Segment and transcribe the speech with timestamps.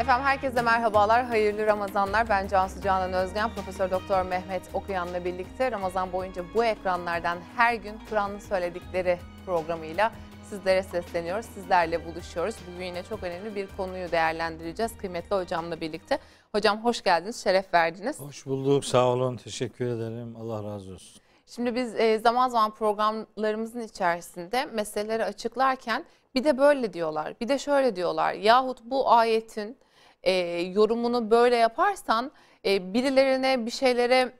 [0.00, 2.28] Efendim herkese merhabalar, hayırlı Ramazanlar.
[2.28, 8.00] Ben Cansu Canan Özgen, Profesör Doktor Mehmet Okuyan'la birlikte Ramazan boyunca bu ekranlardan her gün
[8.10, 10.12] Kur'an'ın söyledikleri programıyla
[10.42, 12.56] sizlere sesleniyoruz, sizlerle buluşuyoruz.
[12.72, 16.18] Bugün yine çok önemli bir konuyu değerlendireceğiz kıymetli hocamla birlikte.
[16.52, 18.20] Hocam hoş geldiniz, şeref verdiniz.
[18.20, 20.36] Hoş bulduk, sağ olun, teşekkür ederim.
[20.36, 21.22] Allah razı olsun.
[21.46, 26.04] Şimdi biz e, zaman zaman programlarımızın içerisinde meseleleri açıklarken
[26.34, 28.32] bir de böyle diyorlar, bir de şöyle diyorlar.
[28.32, 29.78] Yahut bu ayetin
[30.26, 32.32] e, yorumunu böyle yaparsan
[32.64, 34.32] e, birilerine bir şeylere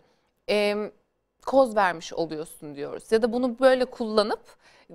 [0.48, 0.76] e,
[1.46, 3.12] koz vermiş oluyorsun diyoruz.
[3.12, 4.40] Ya da bunu böyle kullanıp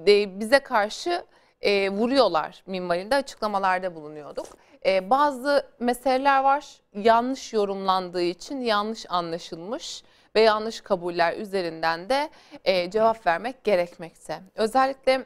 [0.08, 1.26] e, bize karşı
[1.62, 4.48] e, vuruyorlar minvalinde açıklamalarda bulunuyorduk.
[4.86, 10.04] E, bazı meseleler var yanlış yorumlandığı için yanlış anlaşılmış
[10.36, 12.30] ve yanlış kabuller üzerinden de
[12.66, 14.40] e, cevap vermek gerekmekte.
[14.56, 15.26] Özellikle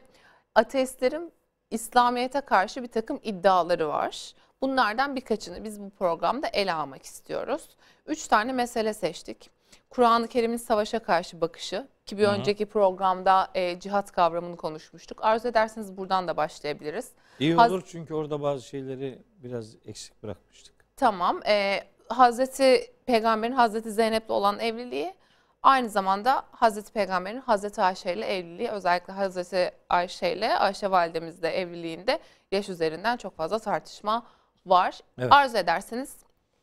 [0.54, 1.32] ateistlerin
[1.70, 4.34] İslamiyet'e karşı bir takım iddiaları var.
[4.66, 7.68] Bunlardan birkaçını biz bu programda ele almak istiyoruz.
[8.06, 9.50] Üç tane mesele seçtik.
[9.90, 12.32] Kur'an-ı Kerim'in savaşa karşı bakışı ki bir Hı hı.
[12.32, 15.24] önceki programda e, cihat kavramını konuşmuştuk.
[15.24, 17.10] Arzu ederseniz buradan da başlayabiliriz.
[17.40, 20.74] İyi Haz- olur çünkü orada bazı şeyleri biraz eksik bırakmıştık.
[20.96, 21.40] Tamam.
[21.46, 25.14] E, Hazreti Peygamber'in Hazreti Zeynep'le olan evliliği
[25.62, 32.18] aynı zamanda Hazreti Peygamber'in Hazreti Ayşe ile evliliği özellikle Hazreti Ayşe ile Ayşe validemizle evliliğinde
[32.52, 34.26] yaş üzerinden çok fazla tartışma
[34.66, 35.00] var.
[35.18, 35.32] Evet.
[35.32, 36.16] Arzu ederseniz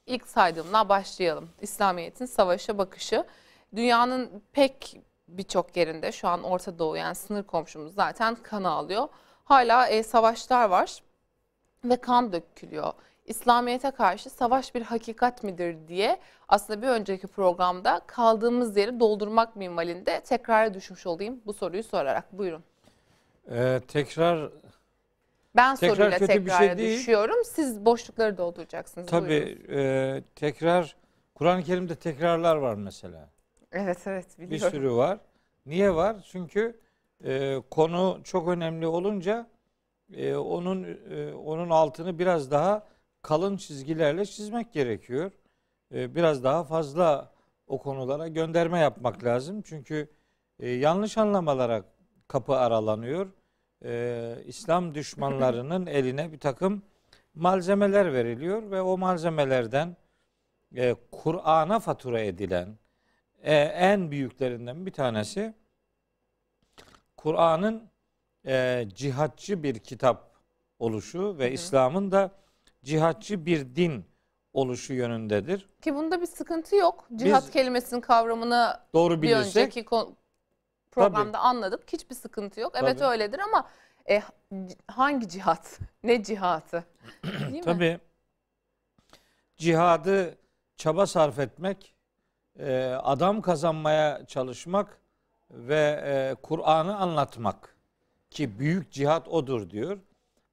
[0.06, 1.50] ilk saydığımla başlayalım.
[1.62, 3.26] İslamiyet'in savaşa bakışı.
[3.76, 9.08] Dünyanın pek birçok yerinde şu an Orta Doğu yani sınır komşumuz zaten kanı alıyor.
[9.46, 11.04] Hala e, savaşlar var
[11.86, 12.94] ve kan dökülüyor.
[13.26, 20.22] İslamiyet'e karşı savaş bir hakikat midir diye aslında bir önceki programda kaldığımız yeri doldurmak minvalinde
[20.22, 22.38] tekrara düşmüş olayım bu soruyu sorarak.
[22.38, 22.64] Buyurun.
[23.52, 24.50] Ee, tekrar
[25.56, 27.00] Ben Tekrar soruyla kötü bir tekrara şey değil.
[27.00, 27.44] düşüyorum.
[27.46, 29.08] Siz boşlukları dolduracaksınız.
[29.08, 30.96] Tabii e, tekrar
[31.36, 33.30] Kur'an-ı Kerim'de tekrarlar var mesela.
[33.72, 34.72] Evet evet Bir biliyorum.
[34.78, 35.18] sürü var.
[35.66, 36.16] Niye var?
[36.32, 36.80] Çünkü
[37.26, 39.48] e, konu çok önemli olunca
[40.14, 42.88] e, onun e, onun altını biraz daha
[43.22, 45.32] kalın çizgilerle çizmek gerekiyor.
[45.94, 47.32] E, biraz daha fazla
[47.68, 49.62] o konulara gönderme yapmak lazım.
[49.62, 50.10] Çünkü
[50.60, 51.84] e, yanlış anlamalara
[52.28, 53.28] kapı aralanıyor.
[53.84, 56.82] E, İslam düşmanlarının eline bir takım
[57.36, 59.98] malzemeler veriliyor ve o malzemelerden
[60.76, 62.78] e, Kur'an'a fatura edilen
[63.42, 65.54] e, en büyüklerinden bir tanesi
[67.18, 67.90] Kur'an'ın
[68.46, 70.34] e, cihatçı bir kitap
[70.80, 71.52] oluşu ve.
[71.52, 72.32] İslam'ın da
[72.84, 74.06] cihatçı bir din
[74.54, 75.70] oluşu yönündedir.
[75.82, 77.08] Ki bunda bir sıkıntı yok.
[77.16, 79.86] Cihat Biz- kelimesinin kavramını Doğru bir bilirsek önceki
[80.94, 81.94] programda anladık.
[81.94, 82.74] Hiçbir sıkıntı yok.
[82.76, 83.10] Evet Tabii.
[83.10, 83.70] öyledir ama
[84.10, 84.22] e,
[84.88, 85.80] hangi cihat?
[86.04, 86.84] Ne cihatı?
[87.24, 87.62] Değil mi?
[87.62, 88.00] tabii
[89.58, 90.38] cihadı
[90.76, 91.96] çaba sarf etmek,
[92.60, 95.00] e, adam kazanmaya çalışmak
[95.52, 97.76] ve e, Kur'an'ı anlatmak
[98.30, 100.00] ki büyük cihat odur diyor.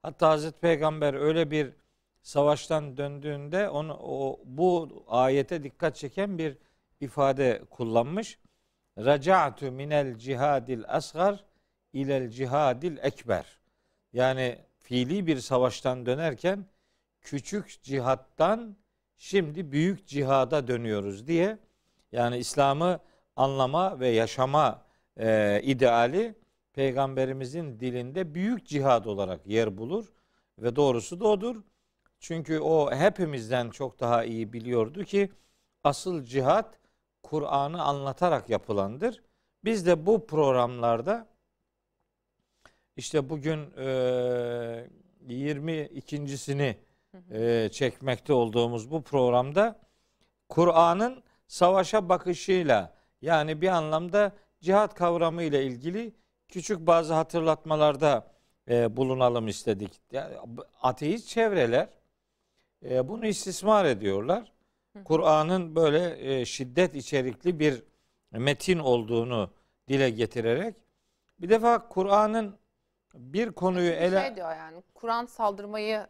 [0.02, 1.72] Hatta Hazreti Peygamber öyle bir
[2.22, 6.56] savaştan döndüğünde onu o bu ayete dikkat çeken bir
[7.00, 8.38] ifade kullanmış.
[9.04, 11.44] Raca'tu minel cihadil asgar
[11.92, 13.58] ilel cihadil ekber.
[14.12, 16.66] Yani fiili bir savaştan dönerken
[17.20, 18.76] küçük cihattan
[19.16, 21.58] şimdi büyük cihada dönüyoruz diye
[22.12, 23.00] yani İslam'ı
[23.36, 24.82] anlama ve yaşama
[25.16, 26.34] e, ideali
[26.72, 30.12] peygamberimizin dilinde büyük cihad olarak yer bulur
[30.58, 31.56] ve doğrusu da odur.
[32.20, 35.30] Çünkü o hepimizden çok daha iyi biliyordu ki
[35.84, 36.79] asıl cihat
[37.30, 39.22] Kur'an'ı anlatarak yapılandır.
[39.64, 41.26] Biz de bu programlarda
[42.96, 43.84] işte bugün e,
[45.28, 46.76] 22.sini
[47.30, 49.80] e, çekmekte olduğumuz bu programda
[50.48, 56.14] Kur'an'ın savaşa bakışıyla yani bir anlamda cihat kavramı ile ilgili
[56.48, 58.32] küçük bazı hatırlatmalarda
[58.68, 59.92] e, bulunalım istedik.
[60.12, 60.34] Yani
[60.82, 61.88] ateist çevreler
[62.84, 64.52] e, bunu istismar ediyorlar.
[65.04, 67.82] Kur'an'ın böyle e, şiddet içerikli bir
[68.30, 69.50] metin olduğunu
[69.88, 70.74] dile getirerek
[71.40, 72.58] bir defa Kur'an'ın
[73.14, 76.06] bir konuyu Çünkü ele Şey diyor yani Kur'an saldırmayı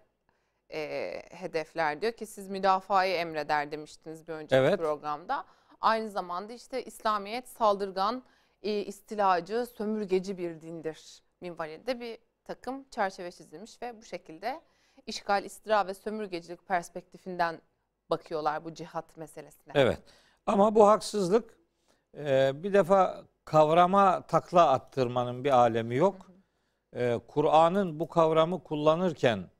[0.72, 4.78] e, hedefler diyor ki siz müdafayı emreder demiştiniz bir önceki Evet.
[4.78, 5.44] programda.
[5.80, 8.22] Aynı zamanda işte İslamiyet saldırgan,
[8.62, 14.60] e, istilacı, sömürgeci bir dindir minvalinde bir takım çerçeve çizilmiş ve bu şekilde
[15.06, 17.60] işgal, istila ve sömürgecilik perspektifinden
[18.10, 19.72] bakıyorlar bu cihat meselesine.
[19.76, 19.98] Evet.
[20.46, 21.58] Ama bu haksızlık
[22.16, 26.30] e, bir defa kavrama takla attırmanın bir alemi yok.
[26.92, 29.50] E, Kur'an'ın bu kavramı kullanırken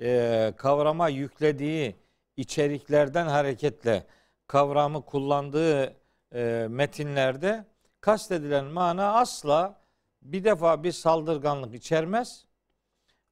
[0.00, 1.96] e, kavrama yüklediği
[2.36, 4.06] içeriklerden hareketle
[4.46, 5.96] kavramı kullandığı
[6.34, 7.64] e, metinlerde
[8.00, 9.80] kastedilen mana asla
[10.22, 12.46] bir defa bir saldırganlık içermez.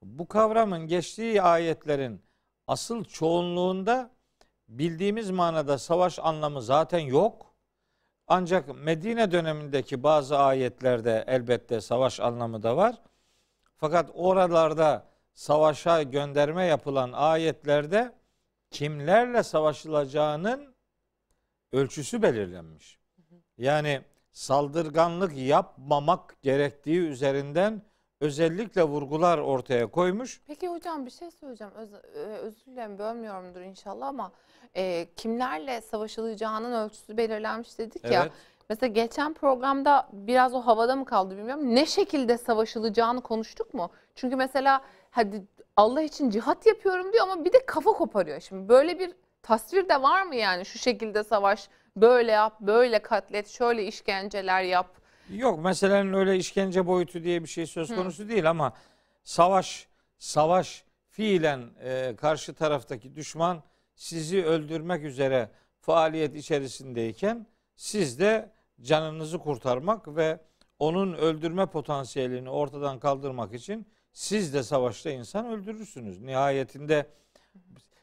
[0.03, 2.23] Bu kavramın geçtiği ayetlerin
[2.67, 4.11] asıl çoğunluğunda
[4.69, 7.55] bildiğimiz manada savaş anlamı zaten yok.
[8.27, 13.03] Ancak Medine dönemindeki bazı ayetlerde elbette savaş anlamı da var.
[13.77, 18.15] Fakat oralarda savaşa gönderme yapılan ayetlerde
[18.71, 20.75] kimlerle savaşılacağının
[21.73, 22.99] ölçüsü belirlenmiş.
[23.59, 27.83] Yani saldırganlık yapmamak gerektiği üzerinden
[28.21, 30.41] özellikle vurgular ortaya koymuş.
[30.47, 31.73] Peki hocam bir şey söyleyeceğim.
[31.77, 34.33] Öz, e, özür dilerim bölmüyorumdur inşallah ama
[34.77, 38.23] e, kimlerle savaşılacağının ölçüsü belirlenmiş dedik ya.
[38.23, 38.33] Evet.
[38.69, 41.75] Mesela geçen programda biraz o havada mı kaldı bilmiyorum.
[41.75, 43.91] Ne şekilde savaşılacağını konuştuk mu?
[44.15, 45.43] Çünkü mesela hadi
[45.77, 48.41] Allah için cihat yapıyorum diyor ama bir de kafa koparıyor.
[48.41, 49.13] Şimdi böyle bir
[49.43, 54.99] tasvir de var mı yani şu şekilde savaş, böyle yap, böyle katlet, şöyle işkenceler yap.
[55.31, 58.73] Yok meselenin öyle işkence boyutu diye bir şey söz konusu değil ama
[59.25, 59.89] savaş
[60.19, 63.63] savaş fiilen e, karşı taraftaki düşman
[63.95, 67.47] sizi öldürmek üzere faaliyet içerisindeyken
[67.77, 70.41] siz de canınızı kurtarmak ve
[70.79, 76.21] onun öldürme potansiyelini ortadan kaldırmak için siz de savaşta insan öldürürsünüz.
[76.21, 77.07] Nihayetinde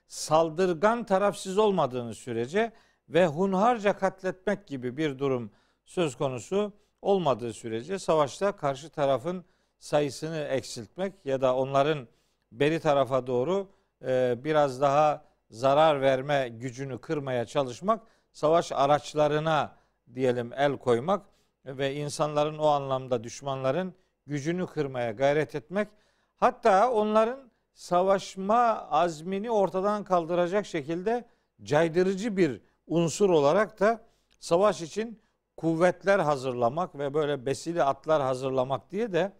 [0.08, 2.72] saldırgan taraf siz olmadığınız sürece
[3.10, 5.52] ve hunharca katletmek gibi bir durum
[5.86, 6.74] söz konusu
[7.06, 9.46] olmadığı sürece savaşta karşı tarafın
[9.80, 12.08] sayısını eksiltmek ya da onların
[12.52, 13.68] beri tarafa doğru
[14.06, 19.76] e, biraz daha zarar verme gücünü kırmaya çalışmak, savaş araçlarına
[20.14, 21.26] diyelim el koymak
[21.66, 23.94] ve insanların o anlamda düşmanların
[24.28, 25.88] gücünü kırmaya gayret etmek,
[26.36, 31.26] hatta onların savaşma azmini ortadan kaldıracak şekilde
[31.64, 34.02] caydırıcı bir unsur olarak da
[34.40, 35.25] savaş için
[35.58, 39.32] kuvvetler hazırlamak ve böyle besili atlar hazırlamak diye de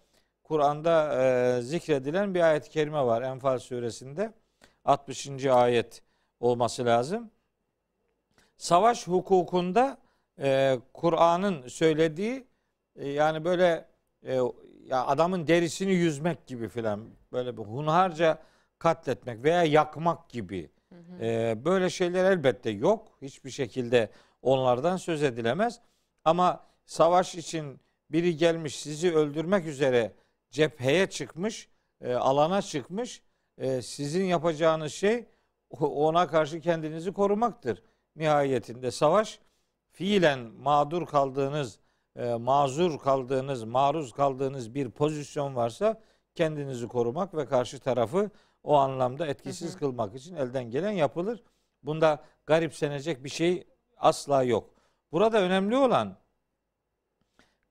[0.44, 4.34] Kur'an'da e, zikredilen bir ayet-i kerime var Enfal suresinde
[4.86, 5.46] 60.
[5.46, 6.02] ayet
[6.40, 7.32] olması lazım.
[8.58, 9.98] Savaş hukukunda
[10.40, 12.48] e, Kur'an'ın söylediği
[12.96, 13.86] e, yani böyle
[14.24, 14.36] e,
[14.86, 18.38] ya adamın derisini yüzmek gibi filan böyle bir hunharca
[18.80, 20.70] katletmek veya yakmak gibi
[21.22, 23.08] e, böyle şeyler elbette yok.
[23.22, 24.10] Hiçbir şekilde
[24.42, 25.82] onlardan söz edilemez.
[26.26, 27.80] Ama savaş için
[28.12, 30.14] biri gelmiş sizi öldürmek üzere
[30.50, 31.70] cepheye çıkmış,
[32.02, 33.24] e, alana çıkmış.
[33.58, 35.26] E, sizin yapacağınız şey
[35.80, 37.84] ona karşı kendinizi korumaktır.
[38.16, 39.40] Nihayetinde savaş
[39.92, 41.80] fiilen mağdur kaldığınız,
[42.16, 46.02] e, mazur kaldığınız, maruz kaldığınız bir pozisyon varsa
[46.36, 48.30] kendinizi korumak ve karşı tarafı
[48.64, 49.80] o anlamda etkisiz hı hı.
[49.80, 51.44] kılmak için elden gelen yapılır.
[51.84, 53.68] Bunda garipsenecek bir şey
[53.98, 54.75] asla yok.
[55.16, 56.16] Burada önemli olan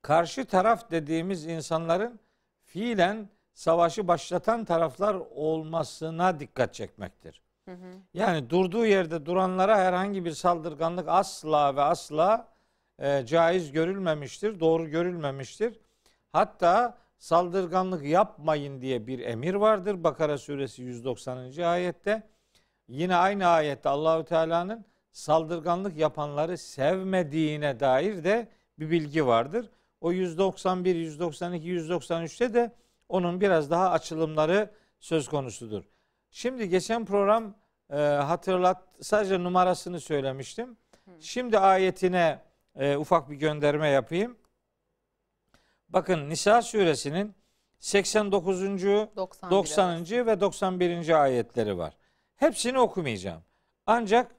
[0.01, 2.19] karşı taraf dediğimiz insanların
[2.63, 7.41] fiilen savaşı başlatan taraflar olmasına dikkat çekmektir.
[7.65, 7.91] Hı hı.
[8.13, 12.47] Yani durduğu yerde duranlara herhangi bir saldırganlık asla ve asla
[12.99, 15.79] e, caiz görülmemiştir, doğru görülmemiştir.
[16.31, 21.61] Hatta saldırganlık yapmayın diye bir emir vardır Bakara suresi 190.
[21.63, 22.23] ayette.
[22.87, 28.47] Yine aynı ayette Allahü Teala'nın saldırganlık yapanları sevmediğine dair de
[28.79, 29.69] bir bilgi vardır.
[30.01, 32.71] O 191, 192, 193'te de
[33.09, 35.83] onun biraz daha açılımları söz konusudur.
[36.31, 37.55] Şimdi geçen program
[37.89, 40.77] e, hatırlat sadece numarasını söylemiştim.
[41.19, 42.39] Şimdi ayetine
[42.75, 44.37] e, ufak bir gönderme yapayım.
[45.89, 47.35] Bakın Nisa suresinin
[47.79, 48.61] 89.
[48.61, 50.05] 91 90.
[50.27, 51.23] ve 91.
[51.23, 51.97] ayetleri var.
[52.35, 53.41] Hepsini okumayacağım.
[53.85, 54.34] Ancak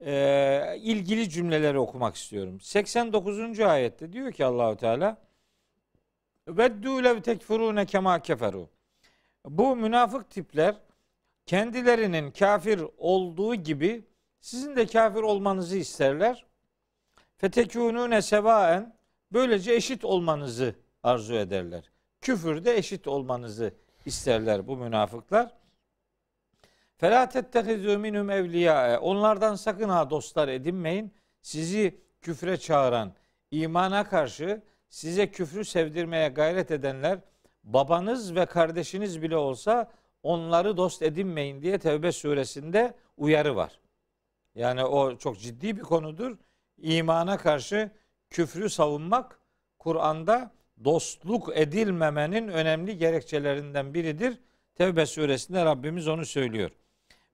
[0.00, 2.60] e, ilgili cümleleri okumak istiyorum.
[2.60, 3.60] 89.
[3.60, 5.26] ayette diyor ki Allahu Teala
[6.48, 8.68] Veddu lev tekfurune kema keferu.
[9.44, 10.76] Bu münafık tipler
[11.46, 14.04] kendilerinin kafir olduğu gibi
[14.40, 16.46] sizin de kafir olmanızı isterler.
[17.38, 18.96] Fetekûnûne sevaen
[19.32, 21.90] böylece eşit olmanızı arzu ederler.
[22.20, 23.74] Küfürde eşit olmanızı
[24.06, 25.54] isterler bu münafıklar.
[26.98, 29.00] Fela tettehizû minhum evliya.
[29.00, 31.12] Onlardan sakın ha dostlar edinmeyin.
[31.42, 33.12] Sizi küfre çağıran,
[33.50, 37.18] imana karşı size küfrü sevdirmeye gayret edenler
[37.64, 39.90] babanız ve kardeşiniz bile olsa
[40.22, 43.80] onları dost edinmeyin diye Tevbe suresinde uyarı var.
[44.54, 46.36] Yani o çok ciddi bir konudur.
[46.78, 47.90] İmana karşı
[48.30, 49.40] küfrü savunmak
[49.78, 50.50] Kur'an'da
[50.84, 54.40] dostluk edilmemenin önemli gerekçelerinden biridir.
[54.74, 56.70] Tevbe suresinde Rabbimiz onu söylüyor.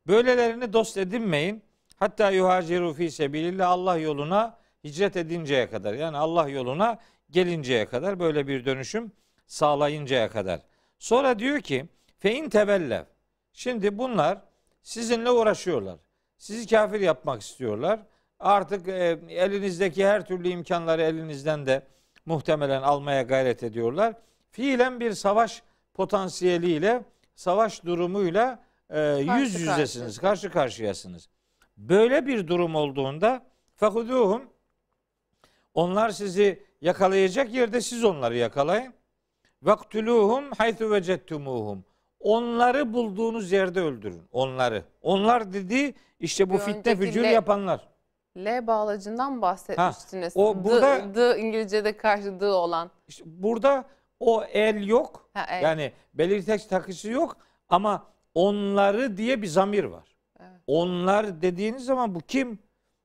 [0.06, 1.62] Böylelerini dost edinmeyin.
[1.96, 5.94] Hatta yuhaciru fi sebilillah Allah yoluna hicret edinceye kadar.
[5.94, 6.98] Yani Allah yoluna
[7.30, 9.12] gelinceye kadar böyle bir dönüşüm
[9.46, 10.60] sağlayıncaya kadar.
[10.98, 11.86] Sonra diyor ki
[12.18, 13.04] fe in tevellev.
[13.52, 14.38] Şimdi bunlar
[14.82, 15.98] sizinle uğraşıyorlar.
[16.38, 18.00] Sizi kafir yapmak istiyorlar.
[18.40, 21.82] Artık e, elinizdeki her türlü imkanları elinizden de
[22.26, 24.14] muhtemelen almaya gayret ediyorlar.
[24.50, 25.62] Fiilen bir savaş
[25.94, 27.04] potansiyeliyle,
[27.34, 29.00] savaş durumuyla e,
[29.40, 31.28] yüz yüzesiniz, karşı karşıyasınız.
[31.76, 33.46] Böyle bir durum olduğunda
[33.76, 34.42] fakuduhum
[35.74, 38.94] onlar sizi yakalayacak yerde siz onları yakalayın.
[39.62, 41.84] Vaktuluhum haythu vecettumuhum.
[42.20, 44.22] Onları bulduğunuz yerde öldürün.
[44.32, 44.84] Onları.
[45.02, 47.88] Onlar dedi işte bu Bir fitne le- yapanlar.
[48.36, 50.36] L bağlacından bahsetmiştiniz.
[50.36, 52.90] o D- burada- D, İngilizce'de karşı D olan.
[53.08, 53.84] İşte burada
[54.20, 55.30] o el yok.
[55.34, 55.62] Ha, el.
[55.62, 57.36] Yani belirteç takısı yok
[57.68, 60.16] ama onları diye bir zamir var.
[60.40, 60.60] Evet.
[60.66, 62.58] Onlar dediğiniz zaman bu kim?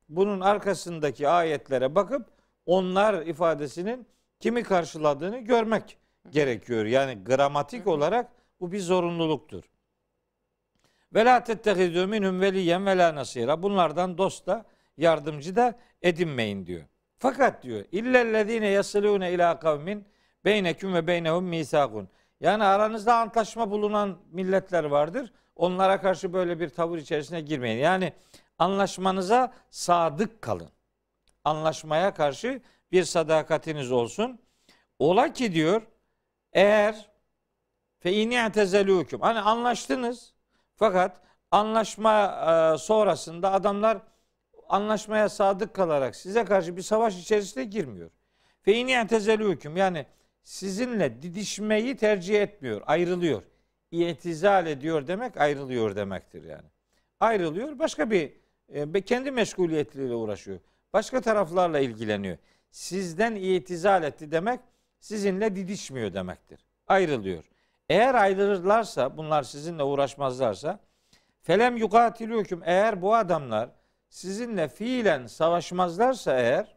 [0.10, 2.28] Bunun arkasındaki ayetlere bakıp
[2.66, 4.08] onlar ifadesinin
[4.40, 5.98] kimi karşıladığını görmek
[6.30, 6.86] gerekiyor.
[6.86, 9.64] Yani gramatik olarak bu bir zorunluluktur.
[11.14, 13.64] Ve la tettehizû minhum veliyen ve la nasira.
[13.64, 14.66] Bunlardan dost da
[14.98, 16.84] yardımcı da edinmeyin diyor.
[17.18, 20.06] Fakat diyor illellezine yasilûne ila kavmin
[20.46, 22.10] beyneküm ve beynehum misakun.
[22.42, 25.34] Yani aranızda antlaşma bulunan milletler vardır.
[25.56, 27.78] Onlara karşı böyle bir tavır içerisine girmeyin.
[27.80, 28.14] Yani
[28.60, 30.70] anlaşmanıza sadık kalın.
[31.44, 34.40] Anlaşmaya karşı bir sadakatiniz olsun.
[35.00, 35.82] Ola ki diyor
[36.54, 37.10] eğer
[38.00, 39.22] fe ini'tezelûküm.
[39.22, 40.34] Hani anlaştınız
[40.76, 43.98] fakat anlaşma e, sonrasında adamlar
[44.70, 48.10] anlaşmaya sadık kalarak size karşı bir savaş içerisine girmiyor.
[48.62, 50.06] Fe ini'tezelûküm yani
[50.48, 53.42] sizinle didişmeyi tercih etmiyor, ayrılıyor.
[53.92, 56.68] İtizal ediyor demek ayrılıyor demektir yani.
[57.20, 58.34] Ayrılıyor, başka bir
[58.70, 60.60] e, kendi meşguliyetleriyle uğraşıyor.
[60.94, 62.38] Başka taraflarla ilgileniyor.
[62.72, 64.60] Sizden itizal etti demek
[65.00, 66.60] sizinle didişmiyor demektir.
[66.88, 67.44] Ayrılıyor.
[67.90, 70.80] Eğer ayrılırlarsa, bunlar sizinle uğraşmazlarsa
[71.42, 73.70] felem yukatilûküm eğer bu adamlar
[74.10, 76.77] sizinle fiilen savaşmazlarsa eğer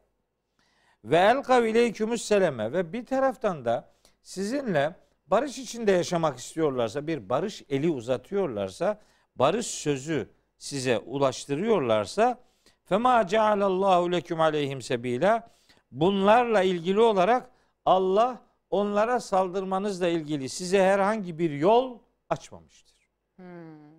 [1.05, 3.93] ve elkav ileykümüs seleme ve bir taraftan da
[4.23, 4.95] sizinle
[5.27, 9.01] barış içinde yaşamak istiyorlarsa, bir barış eli uzatıyorlarsa,
[9.37, 12.41] barış sözü size ulaştırıyorlarsa
[12.85, 15.51] fema cealallahu leküm aleyhim sebila
[15.91, 17.51] bunlarla ilgili olarak
[17.85, 23.11] Allah onlara saldırmanızla ilgili size herhangi bir yol açmamıştır.
[23.37, 23.91] Hmm.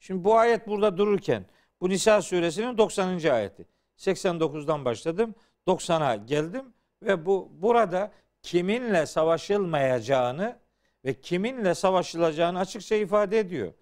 [0.00, 1.46] Şimdi bu ayet burada dururken
[1.80, 3.30] bu Nisa suresinin 90.
[3.30, 3.66] ayeti.
[3.96, 5.34] 89'dan başladım.
[5.66, 10.58] 90'a geldim ve bu burada kiminle savaşılmayacağını
[11.04, 13.72] ve kiminle savaşılacağını açıkça ifade ediyor.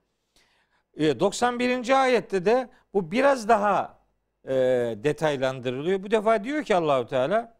[0.96, 2.02] E, 91.
[2.02, 3.98] ayette de bu biraz daha
[4.44, 4.54] e,
[4.96, 6.02] detaylandırılıyor.
[6.02, 7.54] Bu defa diyor ki Allahu Teala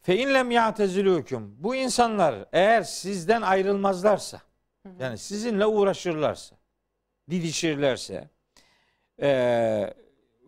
[0.00, 1.54] Fe inlem ya'tezilûküm.
[1.58, 4.40] Bu insanlar eğer sizden ayrılmazlarsa,
[5.00, 6.56] yani sizinle uğraşırlarsa,
[7.30, 8.30] didişirlerse,
[9.22, 9.94] eee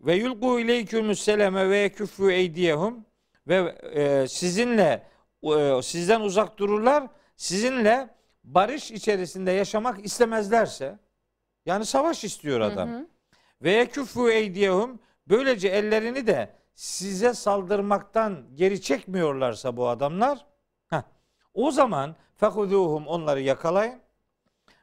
[0.01, 3.05] ve yulgu ileykümüs seleme ve küfü eydiyehum
[3.47, 3.55] ve
[3.93, 5.07] e, sizinle
[5.43, 8.09] e, sizden uzak dururlar, sizinle
[8.43, 10.99] barış içerisinde yaşamak istemezlerse,
[11.65, 12.89] yani savaş istiyor adam.
[12.89, 13.07] Hı hı.
[13.61, 20.45] Ve küfü eydiyehum böylece ellerini de size saldırmaktan geri çekmiyorlarsa bu adamlar
[20.87, 21.01] heh,
[21.53, 23.99] o zaman fekuduhum onları yakalayın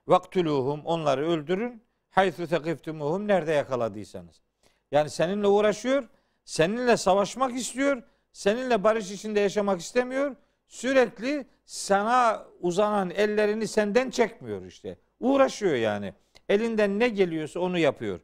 [0.07, 4.48] vaktuluhum onları öldürün haythu tekiftumuhum nerede yakaladıysanız.
[4.93, 6.09] Yani seninle uğraşıyor,
[6.45, 8.03] seninle savaşmak istiyor,
[8.33, 10.37] seninle barış içinde yaşamak istemiyor.
[10.69, 14.99] Sürekli sana uzanan ellerini senden çekmiyor işte.
[15.21, 16.15] Uğraşıyor yani.
[16.49, 18.21] Elinden ne geliyorsa onu yapıyor.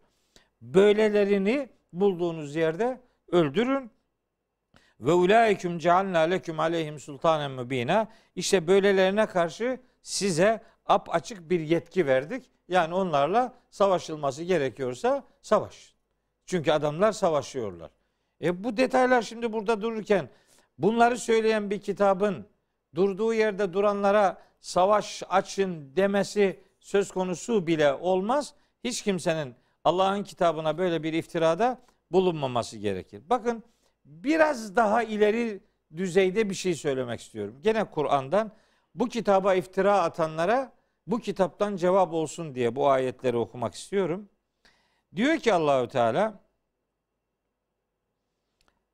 [0.61, 3.91] Böylelerini bulduğunuz yerde öldürün.
[5.01, 8.09] Ve ulaiküm cealna leküm aleyhim sultanen mübina.
[8.37, 12.51] İşte böylelerine karşı size ap açık bir yetki verdik.
[12.69, 15.94] Yani onlarla savaşılması gerekiyorsa savaş.
[16.47, 17.91] Çünkü adamlar savaşıyorlar.
[18.43, 20.29] E bu detaylar şimdi burada dururken
[20.79, 22.47] bunları söyleyen bir kitabın
[22.95, 28.55] durduğu yerde duranlara savaş açın demesi söz konusu bile olmaz.
[28.85, 33.23] Hiç kimsenin Allah'ın kitabına böyle bir iftirada bulunmaması gerekir.
[33.31, 33.63] Bakın
[34.05, 35.61] biraz daha ileri
[35.97, 37.57] düzeyde bir şey söylemek istiyorum.
[37.63, 38.53] Gene Kur'an'dan
[38.95, 40.73] bu kitaba iftira atanlara
[41.07, 44.29] bu kitaptan cevap olsun diye bu ayetleri okumak istiyorum.
[45.17, 46.41] Diyor ki Allahü Teala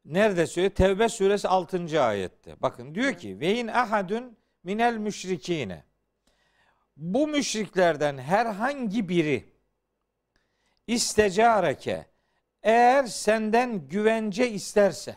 [0.05, 0.75] nerede söylüyor?
[0.75, 2.03] Tevbe suresi 6.
[2.03, 2.63] ayette.
[2.63, 5.85] Bakın diyor ki ve in ahadun minel müşrikine
[6.97, 9.53] bu müşriklerden herhangi biri
[10.87, 12.07] istecareke
[12.63, 15.17] eğer senden güvence isterse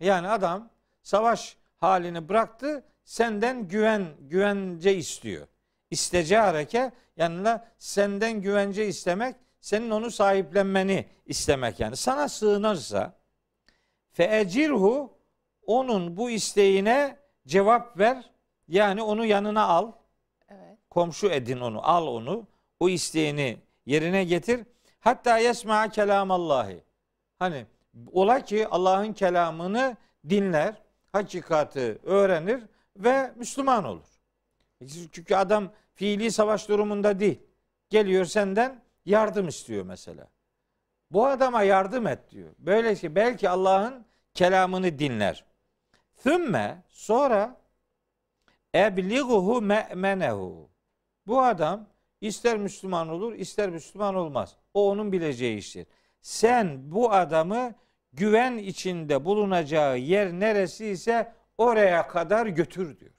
[0.00, 0.70] yani adam
[1.02, 5.46] savaş halini bıraktı senden güven güvence istiyor.
[5.90, 11.96] İstecareke yanına senden güvence istemek senin onu sahiplenmeni istemek yani.
[11.96, 13.12] Sana sığınırsa
[14.12, 15.12] feecirhu
[15.66, 18.30] onun bu isteğine cevap ver.
[18.68, 19.92] Yani onu yanına al.
[20.48, 20.78] Evet.
[20.90, 21.88] Komşu edin onu.
[21.88, 22.46] Al onu.
[22.80, 24.60] O isteğini yerine getir.
[25.00, 26.84] Hatta yesma kelamallahi.
[27.38, 27.66] Hani
[28.12, 29.96] ola ki Allah'ın kelamını
[30.28, 30.74] dinler,
[31.12, 32.62] hakikati öğrenir
[32.96, 34.06] ve Müslüman olur.
[35.12, 37.40] Çünkü adam fiili savaş durumunda değil.
[37.90, 40.28] Geliyor senden yardım istiyor mesela.
[41.10, 42.50] Bu adama yardım et diyor.
[42.58, 44.04] Böyle ki belki Allah'ın
[44.34, 45.44] kelamını dinler.
[46.22, 47.60] Thümme sonra
[48.74, 50.70] ebliguhu me'menehu.
[51.26, 51.86] Bu adam
[52.20, 54.56] ister Müslüman olur, ister Müslüman olmaz.
[54.74, 55.86] O onun bileceği iştir.
[56.22, 57.74] Sen bu adamı
[58.12, 63.12] güven içinde bulunacağı yer neresi ise oraya kadar götür diyor.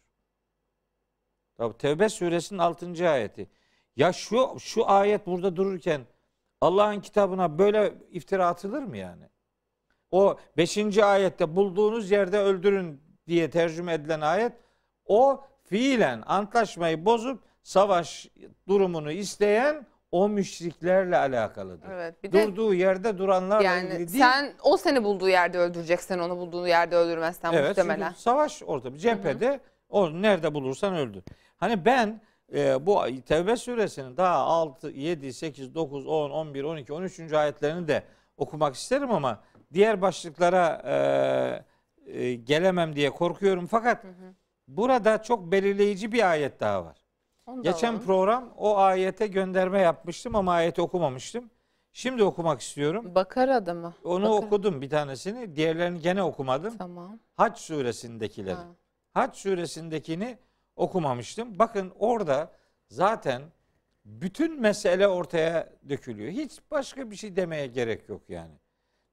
[1.57, 3.09] Tabi Tevbe suresinin 6.
[3.09, 3.49] ayeti.
[3.95, 6.01] Ya şu şu ayet burada dururken
[6.61, 9.23] Allah'ın kitabına böyle iftira atılır mı yani?
[10.11, 10.97] O 5.
[10.97, 14.53] ayette bulduğunuz yerde öldürün diye tercüme edilen ayet
[15.05, 18.27] o fiilen antlaşmayı bozup savaş
[18.67, 21.89] durumunu isteyen o müşriklerle alakalıdır.
[21.91, 22.23] Evet.
[22.23, 24.23] Bir de Durduğu yerde duranlarla yani ilgili değil.
[24.23, 26.01] sen o seni bulduğu yerde öldürecek.
[26.01, 28.07] Sen onu bulduğu yerde öldürmezsen evet, muhtemelen.
[28.07, 31.23] çünkü savaş orada bir cephede o nerede bulursan öldür.
[31.57, 32.21] Hani ben
[32.53, 37.33] e, bu Tevbe suresinin daha 6, 7, 8, 9, 10, 11, 12, 13.
[37.33, 38.03] ayetlerini de
[38.37, 39.43] okumak isterim ama
[39.73, 43.67] diğer başlıklara e, e, gelemem diye korkuyorum.
[43.67, 44.05] Fakat
[44.67, 46.97] burada çok belirleyici bir ayet daha var.
[47.45, 48.05] Onu Geçen alalım.
[48.05, 51.49] program o ayete gönderme yapmıştım ama ayeti okumamıştım.
[51.93, 53.15] Şimdi okumak istiyorum.
[53.15, 53.93] Bakar adamı.
[54.03, 54.33] Onu Bakara.
[54.33, 55.55] okudum bir tanesini.
[55.55, 56.77] Diğerlerini gene okumadım.
[56.77, 57.19] Tamam.
[57.37, 58.55] Hac suresindekileri.
[58.55, 58.67] Ha.
[59.13, 60.37] Hac suresindekini
[60.81, 61.59] okumamıştım.
[61.59, 62.51] Bakın orada
[62.87, 63.41] zaten
[64.05, 66.31] bütün mesele ortaya dökülüyor.
[66.31, 68.53] Hiç başka bir şey demeye gerek yok yani.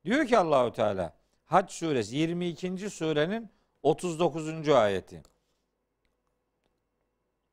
[0.04, 1.12] Diyor ki Allahu Teala
[1.44, 2.90] Hac suresi 22.
[2.90, 3.50] surenin
[3.82, 4.68] 39.
[4.68, 5.22] ayeti.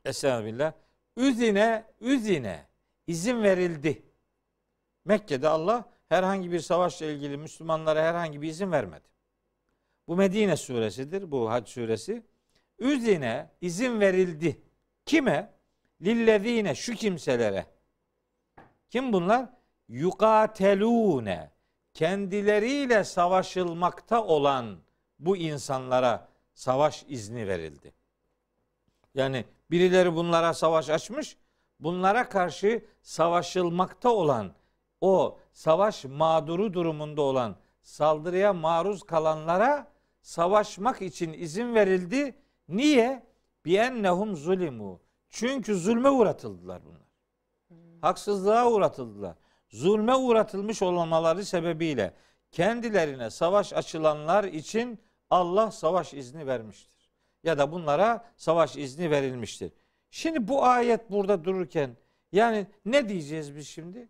[0.06, 0.73] Estağfirullah.
[1.17, 2.65] Üzine, üzine
[3.08, 4.04] izin verildi.
[5.06, 9.08] Mekke'de Allah herhangi bir savaşla ilgili Müslümanlara herhangi bir izin vermedi.
[10.08, 11.32] Bu Medine suresidir.
[11.32, 12.23] Bu Hac suresi.
[12.79, 14.61] Üzine izin verildi.
[15.05, 15.53] Kime?
[16.01, 17.65] Lillezine şu kimselere.
[18.89, 19.49] Kim bunlar?
[19.88, 21.51] Yukatelune.
[21.93, 24.77] Kendileriyle savaşılmakta olan
[25.19, 27.93] bu insanlara savaş izni verildi.
[29.13, 31.38] Yani birileri bunlara savaş açmış.
[31.79, 34.53] Bunlara karşı savaşılmakta olan
[35.01, 42.35] o savaş mağduru durumunda olan saldırıya maruz kalanlara savaşmak için izin verildi.
[42.69, 43.23] Niye?
[43.65, 45.01] Biennehum zulimu.
[45.30, 47.06] Çünkü zulme uğratıldılar bunlar.
[48.01, 49.36] Haksızlığa uğratıldılar.
[49.69, 52.13] Zulme uğratılmış olmaları sebebiyle
[52.51, 54.99] kendilerine savaş açılanlar için
[55.30, 57.12] Allah savaş izni vermiştir.
[57.43, 59.71] Ya da bunlara savaş izni verilmiştir.
[60.12, 61.97] Şimdi bu ayet burada dururken
[62.32, 64.10] yani ne diyeceğiz biz şimdi?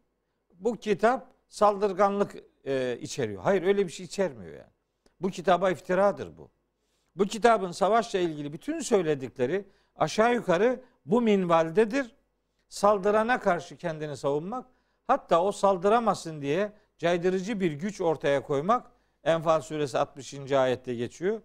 [0.53, 3.41] Bu kitap saldırganlık e, içeriyor.
[3.41, 4.71] Hayır öyle bir şey içermiyor yani.
[5.19, 6.51] Bu kitaba iftiradır bu.
[7.15, 12.15] Bu kitabın savaşla ilgili bütün söyledikleri aşağı yukarı bu minvaldedir.
[12.69, 14.65] Saldırana karşı kendini savunmak,
[15.07, 18.91] hatta o saldıramasın diye caydırıcı bir güç ortaya koymak
[19.23, 20.51] Enfal suresi 60.
[20.51, 21.41] ayette geçiyor.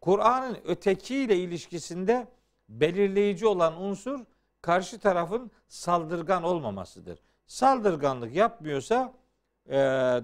[0.00, 2.26] Kur'an'ın ötekiyle ilişkisinde
[2.68, 4.20] belirleyici olan unsur
[4.62, 7.18] karşı tarafın saldırgan olmamasıdır.
[7.46, 9.14] Saldırganlık yapmıyorsa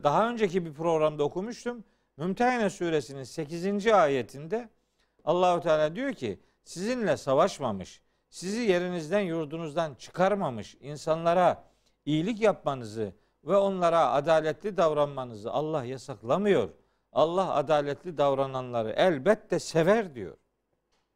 [0.02, 1.84] daha önceki bir programda okumuştum.
[2.18, 3.86] Mümtehine suresinin 8.
[3.86, 4.68] ayetinde
[5.24, 11.64] Allahu Teala diyor ki sizinle savaşmamış, sizi yerinizden yurdunuzdan çıkarmamış insanlara
[12.04, 13.12] iyilik yapmanızı
[13.44, 16.70] ve onlara adaletli davranmanızı Allah yasaklamıyor.
[17.12, 20.36] Allah adaletli davrananları elbette sever diyor.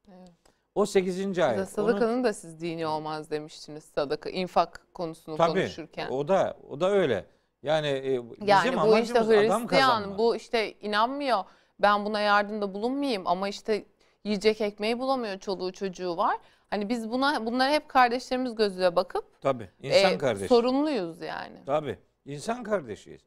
[0.08, 0.32] Evet.
[0.74, 1.38] O 8.
[1.38, 1.58] ayet.
[1.58, 6.10] Size sadakanın da siz dini olmaz demiştiniz sadaka, infak konusunu Tabii, konuşurken.
[6.10, 7.26] O da o da öyle.
[7.62, 10.18] Yani e, bizim Yani bu amacımız işte adam Hristiyan, kazanmak.
[10.18, 11.44] bu işte inanmıyor.
[11.78, 13.84] Ben buna yardımda bulunmayayım ama işte
[14.24, 16.38] yiyecek ekmeği bulamıyor çoluğu çocuğu var.
[16.70, 19.70] Hani biz buna bunlara hep kardeşlerimiz gözüyle bakıp Tabii.
[19.82, 20.48] insan e, kardeşi.
[20.48, 21.56] sorumluyuz yani.
[21.66, 21.98] Tabii.
[22.24, 23.20] insan kardeşiyiz.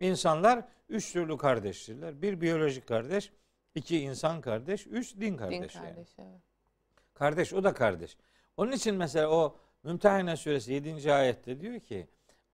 [0.00, 2.22] İnsanlar üç türlü kardeştirler.
[2.22, 3.32] Bir biyolojik kardeş,
[3.74, 5.74] iki insan kardeş, üç din kardeş.
[5.74, 5.88] Din yani.
[5.88, 6.14] kardeşi.
[6.18, 6.40] evet.
[7.14, 8.16] Kardeş o da kardeş.
[8.56, 11.12] Onun için mesela o Mümtehine suresi 7.
[11.12, 12.08] ayette diyor ki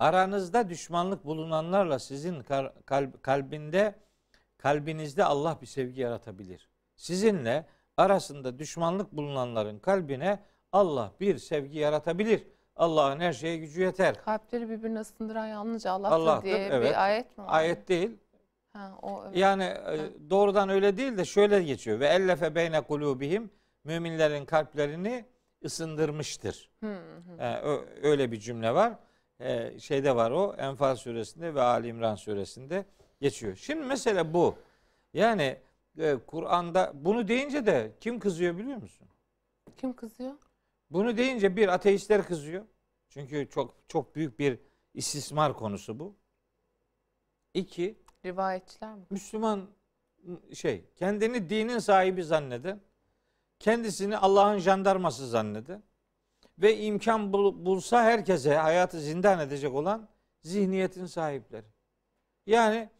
[0.04, 2.42] aranızda düşmanlık bulunanlarla sizin
[2.86, 3.94] kalb, kalbinde
[4.58, 6.68] kalbinizde Allah bir sevgi yaratabilir.
[6.96, 10.38] Sizinle arasında düşmanlık bulunanların kalbine
[10.72, 12.46] Allah bir sevgi yaratabilir.
[12.76, 14.24] Allah'ın her şeye gücü yeter.
[14.24, 16.90] Kalpleri birbirine ısındıran yalnızca Allah'tır, Allah'tır, diye evet.
[16.90, 17.58] bir ayet mi var?
[17.58, 18.10] Ayet değil.
[18.72, 19.36] Ha, o, evet.
[19.36, 19.98] Yani e,
[20.30, 22.00] doğrudan öyle değil de şöyle geçiyor.
[22.00, 23.50] Ve ellefe beyne kulubihim
[23.84, 25.24] müminlerin kalplerini
[25.64, 26.70] ısındırmıştır.
[26.80, 27.42] Hı hı.
[27.42, 28.92] Yani öyle bir cümle var.
[29.40, 32.86] Ee, şeyde var o Enfal suresinde ve Ali İmran suresinde
[33.20, 33.56] geçiyor.
[33.56, 34.58] Şimdi mesele bu.
[35.14, 35.58] Yani
[35.98, 39.08] e, Kur'an'da bunu deyince de kim kızıyor biliyor musun?
[39.76, 40.34] Kim kızıyor?
[40.90, 42.64] Bunu deyince bir ateistler kızıyor.
[43.08, 44.58] Çünkü çok çok büyük bir
[44.94, 46.16] istismar konusu bu.
[47.54, 49.04] İki, Rivayetçiler mi?
[49.10, 49.70] Müslüman
[50.54, 52.80] şey kendini dinin sahibi zanneden,
[53.58, 55.82] kendisini Allah'ın jandarması zanneden
[56.58, 60.08] ve imkan bul- bulsa herkese hayatı zindan edecek olan
[60.42, 61.66] zihniyetin sahipleri.
[62.46, 62.90] Yani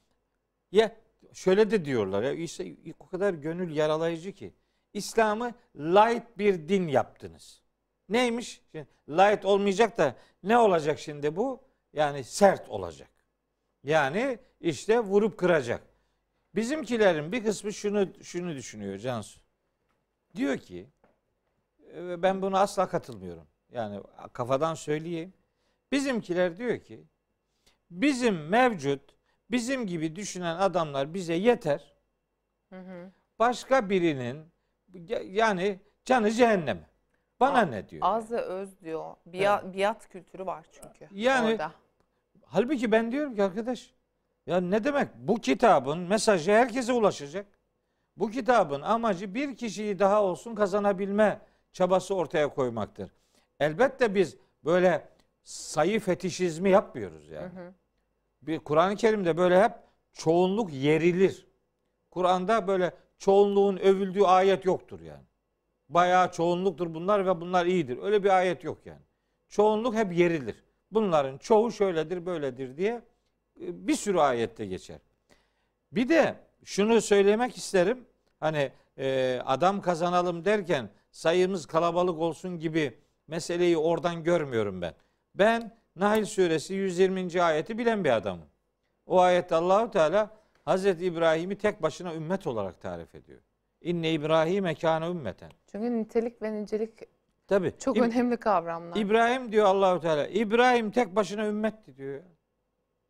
[0.73, 0.97] ya
[1.33, 4.55] şöyle de diyorlar ya işte o kadar gönül yaralayıcı ki
[4.93, 7.63] İslam'ı light bir din yaptınız.
[8.09, 8.63] Neymiş?
[8.73, 11.63] Şimdi light olmayacak da ne olacak şimdi bu?
[11.93, 13.11] Yani sert olacak.
[13.85, 15.83] Yani işte vurup kıracak.
[16.55, 19.41] Bizimkilerin bir kısmı şunu şunu düşünüyor Cansu.
[20.37, 20.91] Diyor ki
[21.95, 23.47] ben buna asla katılmıyorum.
[23.73, 24.01] Yani
[24.33, 25.33] kafadan söyleyeyim.
[25.93, 27.05] Bizimkiler diyor ki
[27.91, 29.01] bizim mevcut
[29.51, 31.95] bizim gibi düşünen adamlar bize yeter.
[32.73, 33.11] Hı hı.
[33.39, 34.47] Başka birinin
[35.25, 36.89] yani canı cehenneme.
[37.41, 38.03] Bana A- ne diyor?
[38.05, 39.15] Az ve öz diyor.
[39.27, 41.73] Biat, biat kültürü var çünkü Yani- orada.
[42.45, 43.95] Halbuki ben diyorum ki arkadaş
[44.47, 47.47] ya ne demek bu kitabın mesajı herkese ulaşacak.
[48.17, 51.41] Bu kitabın amacı bir kişiyi daha olsun kazanabilme
[51.75, 53.11] çabası ortaya koymaktır.
[53.61, 55.09] Elbette biz böyle
[55.43, 57.53] sayı fetişizmi yapmıyoruz yani.
[57.55, 57.75] Hı hı.
[58.43, 59.73] Bir Kur'an-ı Kerim'de böyle hep
[60.13, 61.47] çoğunluk yerilir.
[62.11, 65.25] Kur'an'da böyle çoğunluğun övüldüğü ayet yoktur yani.
[65.89, 67.99] Bayağı çoğunluktur bunlar ve bunlar iyidir.
[68.03, 69.03] Öyle bir ayet yok yani.
[69.49, 70.65] Çoğunluk hep yerilir.
[70.91, 72.93] Bunların çoğu şöyledir, böyledir diye
[73.61, 74.99] e, bir sürü ayette geçer.
[75.93, 78.07] Bir de şunu söylemek isterim.
[78.41, 82.99] Hani e, adam kazanalım derken sayımız kalabalık olsun gibi
[83.29, 84.95] meseleyi oradan görmüyorum ben.
[85.35, 87.43] Ben Nahl suresi 120.
[87.43, 88.47] ayeti bilen bir adamım.
[89.07, 90.31] O ayette Allahu Teala
[90.65, 93.41] Hazreti İbrahim'i tek başına ümmet olarak tarif ediyor.
[93.81, 95.51] İnne İbrahim kâne ümmeten.
[95.67, 96.91] Çünkü nitelik ve nicelik
[97.47, 97.73] Tabi.
[97.79, 98.97] çok önemli kavramlar.
[98.97, 100.27] İbrahim diyor Allahu Teala.
[100.27, 102.23] İbrahim tek başına ümmetti diyor.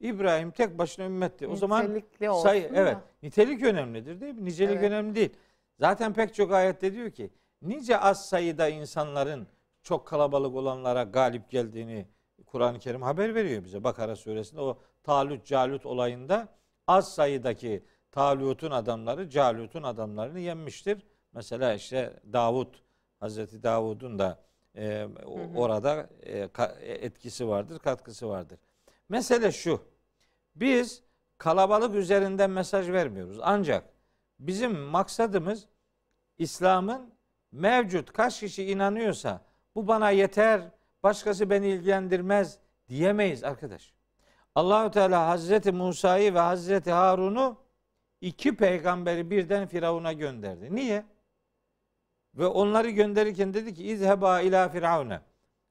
[0.00, 1.46] İbrahim tek başına ümmetti.
[1.48, 2.68] O zaman olsun say da.
[2.74, 4.44] evet nitelik önemlidir değil mi?
[4.44, 4.84] Nicelik Evet.
[4.84, 5.32] önemli değil.
[5.80, 7.30] Zaten pek çok ayette diyor ki
[7.64, 9.46] nice az sayıda insanların
[9.82, 12.06] çok kalabalık olanlara galip geldiğini
[12.46, 13.84] Kur'an-ı Kerim haber veriyor bize.
[13.84, 16.48] Bakara suresinde o Talut Calut olayında
[16.86, 21.06] az sayıdaki Talut'un adamları Calut'un adamlarını yenmiştir.
[21.32, 22.82] Mesela işte Davut
[23.20, 24.38] Hazreti Davud'un da
[24.76, 25.58] e, Hı hı.
[25.58, 28.58] orada e, ka- etkisi vardır, katkısı vardır.
[29.08, 29.80] Mesele şu.
[30.56, 31.02] Biz
[31.38, 33.38] kalabalık üzerinden mesaj vermiyoruz.
[33.42, 33.84] Ancak
[34.38, 35.66] bizim maksadımız
[36.38, 37.13] İslam'ın
[37.54, 39.40] mevcut kaç kişi inanıyorsa
[39.74, 40.60] bu bana yeter,
[41.02, 43.94] başkası beni ilgilendirmez diyemeyiz arkadaş.
[44.54, 47.56] Allahu Teala Hazreti Musa'yı ve Hazreti Harun'u
[48.20, 50.74] iki peygamberi birden Firavun'a gönderdi.
[50.74, 51.04] Niye?
[52.34, 55.20] Ve onları gönderirken dedi ki İzheba ila firavune.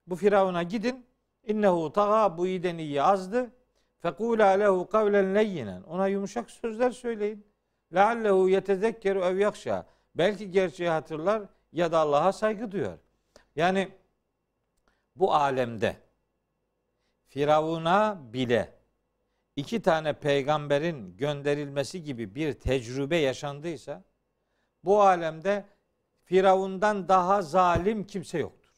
[0.07, 1.05] Bu Firavun'a gidin.
[1.43, 3.51] İnnehu taga bu iyiden iyi azdı.
[3.99, 5.83] Fekula lehu kavlen leyyinen.
[5.83, 7.45] Ona yumuşak sözler söyleyin.
[7.93, 9.85] Leallehu yetezekkeru ev yakşa.
[10.15, 11.41] Belki gerçeği hatırlar
[11.73, 12.97] ya da Allah'a saygı duyar.
[13.55, 13.91] Yani
[15.15, 15.95] bu alemde
[17.27, 18.73] Firavun'a bile
[19.55, 24.03] iki tane peygamberin gönderilmesi gibi bir tecrübe yaşandıysa
[24.83, 25.65] bu alemde
[26.23, 28.73] Firavundan daha zalim kimse yoktur.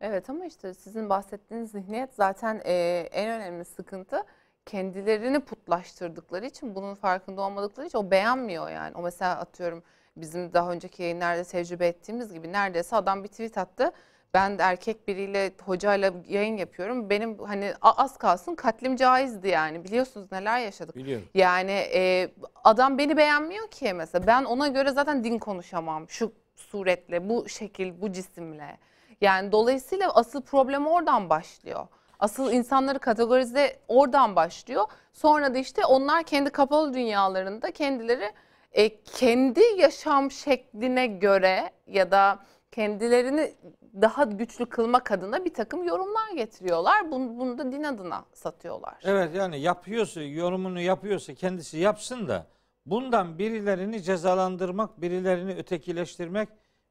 [0.00, 2.72] Evet ama işte sizin bahsettiğiniz zihniyet zaten e,
[3.12, 4.24] en önemli sıkıntı
[4.66, 8.96] kendilerini putlaştırdıkları için bunun farkında olmadıkları için o beğenmiyor yani.
[8.96, 9.82] O mesela atıyorum
[10.20, 13.92] bizim daha önceki yayınlarda tecrübe ettiğimiz gibi neredeyse adam bir tweet attı.
[14.34, 17.10] Ben de erkek biriyle hocayla yayın yapıyorum.
[17.10, 19.84] Benim hani az kalsın katlim caizdi yani.
[19.84, 20.96] Biliyorsunuz neler yaşadık.
[20.96, 21.28] Biliyorum.
[21.34, 22.30] Yani e,
[22.64, 24.26] adam beni beğenmiyor ki mesela.
[24.26, 26.08] Ben ona göre zaten din konuşamam.
[26.08, 28.76] Şu suretle, bu şekil, bu cisimle.
[29.20, 31.86] Yani dolayısıyla asıl problem oradan başlıyor.
[32.18, 34.84] Asıl insanları kategorize oradan başlıyor.
[35.12, 38.32] Sonra da işte onlar kendi kapalı dünyalarında kendileri
[38.72, 42.38] e, kendi yaşam şekline göre ya da
[42.72, 43.54] kendilerini
[44.00, 47.10] daha güçlü kılmak adına bir takım yorumlar getiriyorlar.
[47.10, 48.94] Bunu, bunu da din adına satıyorlar.
[49.04, 52.46] Evet yani yapıyorsa, yorumunu yapıyorsa kendisi yapsın da
[52.86, 56.48] bundan birilerini cezalandırmak, birilerini ötekileştirmek,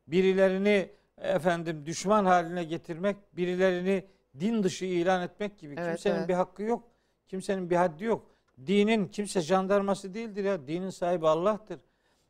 [0.07, 4.05] birilerini efendim düşman haline getirmek, birilerini
[4.39, 6.29] din dışı ilan etmek gibi Evet, kimsenin evet.
[6.29, 6.83] bir hakkı yok.
[7.27, 8.25] Kimsenin bir haddi yok.
[8.67, 10.67] Dinin kimse jandarması değildir ya.
[10.67, 11.79] Dinin sahibi Allah'tır.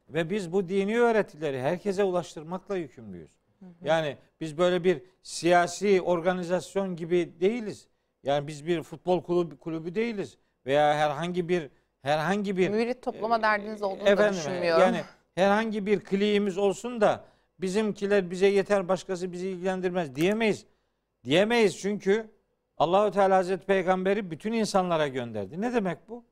[0.10, 3.30] Ve biz bu dini öğretileri herkese ulaştırmakla yükümlüyüz.
[3.84, 7.88] Yani biz böyle bir siyasi organizasyon gibi değiliz.
[8.24, 11.70] Yani biz bir futbol kulübü, kulübü değiliz veya herhangi bir
[12.02, 14.82] herhangi bir Mürit toplama derdiniz olduğunu da efendim, düşünmüyorum.
[14.82, 15.02] Yani
[15.36, 17.24] herhangi bir kliğimiz olsun da
[17.60, 20.66] bizimkiler bize yeter başkası bizi ilgilendirmez diyemeyiz.
[21.24, 22.30] Diyemeyiz çünkü
[22.80, 25.62] Allahü Teala Hazreti Peygamberi bütün insanlara gönderdi.
[25.62, 26.26] Ne demek bu?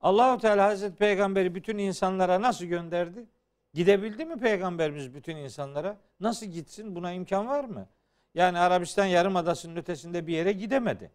[0.00, 3.26] Allahü Teala Hazreti Peygamberi bütün insanlara nasıl gönderdi?
[3.74, 5.96] Gidebildi mi peygamberimiz bütün insanlara?
[6.20, 6.94] Nasıl gitsin?
[6.94, 7.86] Buna imkan var mı?
[8.34, 11.10] Yani Arabistan Yarımadası'nın ötesinde bir yere gidemedi.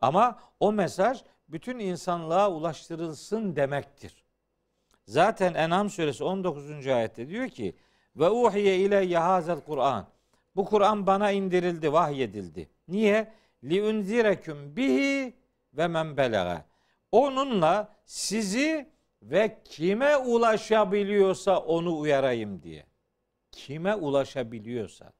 [0.00, 4.24] Ama o mesaj bütün insanlığa ulaştırılsın demektir.
[5.06, 6.86] Zaten En'am suresi 19.
[6.86, 7.76] ayette diyor ki
[8.16, 10.06] ve uhiye ile yahazel Kur'an.
[10.56, 12.68] Bu Kur'an bana indirildi, vahyedildi.
[12.88, 13.32] Niye?
[13.64, 15.36] Li unzireküm bihi
[15.72, 16.64] ve men belaga.
[17.12, 18.88] Onunla sizi
[19.22, 22.86] ve kime ulaşabiliyorsa onu uyarayım diye.
[23.50, 25.12] Kime ulaşabiliyorsa.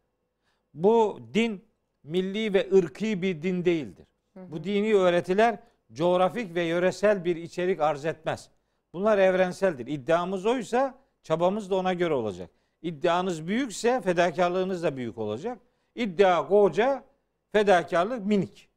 [0.74, 1.64] Bu din
[2.03, 4.07] milli ve ırkı bir din değildir.
[4.37, 5.59] Bu dini öğretiler
[5.92, 8.51] coğrafik ve yöresel bir içerik arz etmez.
[8.92, 9.87] Bunlar evrenseldir.
[9.87, 12.51] İddiamız oysa çabamız da ona göre olacak.
[12.83, 15.59] İddianız büyükse fedakarlığınız da büyük olacak.
[15.94, 17.05] İddia koca,
[17.52, 18.68] fedakarlık minik.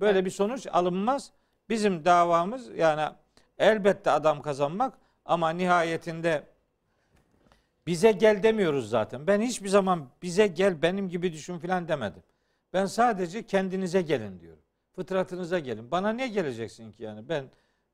[0.00, 1.30] Böyle bir sonuç alınmaz.
[1.68, 3.02] Bizim davamız yani
[3.58, 6.42] elbette adam kazanmak ama nihayetinde
[7.86, 9.26] bize gel demiyoruz zaten.
[9.26, 12.22] Ben hiçbir zaman bize gel benim gibi düşün filan demedim.
[12.72, 14.62] Ben sadece kendinize gelin diyorum.
[14.96, 15.90] Fıtratınıza gelin.
[15.90, 17.28] Bana ne geleceksin ki yani?
[17.28, 17.44] Ben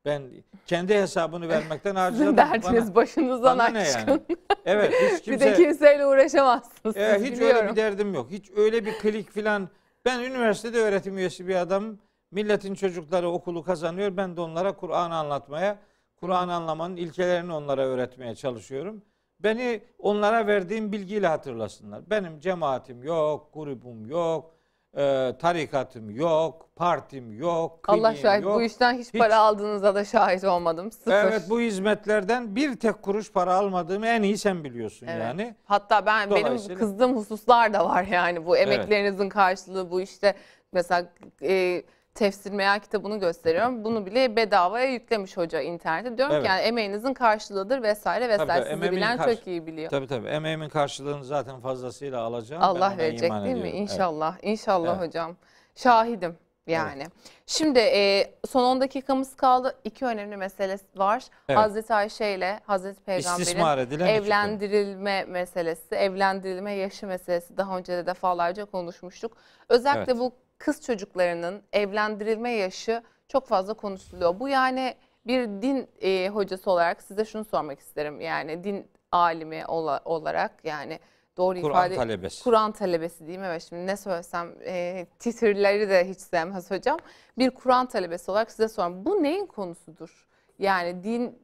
[0.05, 0.23] ben
[0.67, 2.37] kendi hesabını vermekten adamım.
[2.37, 4.11] derdiniz Bana- başınızdan bana ne aşkın.
[4.11, 4.21] yani?
[4.65, 6.97] Evet hiç Bir de kimse kimseyle uğraşamazsınız.
[6.97, 7.57] Evet, siz hiç biliyorum.
[7.61, 8.31] öyle bir derdim yok.
[8.31, 9.69] Hiç öyle bir klik filan.
[10.05, 11.99] Ben üniversitede öğretim üyesi bir adamım.
[12.31, 14.17] Milletin çocukları okulu kazanıyor.
[14.17, 15.79] Ben de onlara Kur'an anlatmaya,
[16.15, 19.01] Kur'an anlamanın ilkelerini onlara öğretmeye çalışıyorum.
[19.39, 22.09] Beni onlara verdiğim bilgiyle hatırlasınlar.
[22.09, 24.54] Benim cemaatim yok, grubum yok,
[24.97, 28.55] e, tarikatım yok, partim yok, Allah şahit yok.
[28.55, 29.19] bu işten hiç, Hiç.
[29.19, 30.91] para aldığınıza da şahit olmadım.
[30.91, 31.11] Sıfır.
[31.11, 35.21] Evet bu hizmetlerden bir tek kuruş para almadığımı en iyi sen biliyorsun Evet.
[35.23, 35.55] yani.
[35.65, 40.35] Hatta ben benim kızdığım hususlar da var yani bu emeklerinizin karşılığı bu işte
[40.71, 41.09] mesela
[41.41, 41.83] e,
[42.15, 43.83] tefsir meal kitabını gösteriyorum.
[43.83, 46.17] Bunu bile bedavaya yüklemiş hoca internete.
[46.17, 46.43] Diyorum Evet.
[46.45, 48.47] ki yani emeğinizin karşılığıdır vesaire vesaire.
[48.47, 49.89] tabii, Sizi emeğimin bilen karşı- çok iyi biliyor.
[49.89, 52.63] Tabii tabii emeğimin karşılığını zaten fazlasıyla alacağım.
[52.63, 53.39] Allah verecek değil mi?
[53.49, 53.61] ediyorum.
[53.65, 53.73] Evet.
[53.91, 54.35] İnşallah.
[54.41, 55.07] İnşallah Evet.
[55.07, 55.35] hocam.
[55.75, 57.03] Şahidim yani.
[57.45, 59.75] Şimdi e, son 10 dakikamız kaldı.
[59.83, 61.23] İki önemli mesele var.
[61.49, 61.59] Evet.
[61.59, 69.37] Hazreti Ayşe ile Hazreti Peygamber'in evlendirilme meselesi, evlendirilme yaşı meselesi daha önce de defalarca konuşmuştuk.
[69.69, 70.21] Özellikle Evet.
[70.21, 70.31] bu
[70.65, 74.39] kız çocuklarının evlendirilme yaşı çok fazla konuşuluyor.
[74.39, 74.95] Bu yani
[75.27, 78.21] bir din e, hocası olarak size şunu sormak isterim.
[78.21, 80.99] Yani din alimi ola- olarak yani
[81.37, 82.43] doğru Kur'an ifade talebesi.
[82.43, 86.97] Kur'an talebesi diyeyim evet şimdi ne söylesem e, titirleri de hiç sevmez hocam.
[87.37, 89.05] Bir Kur'an talebesi olarak size soruyorum.
[89.05, 90.27] Bu neyin konusudur?
[90.59, 91.39] Yani din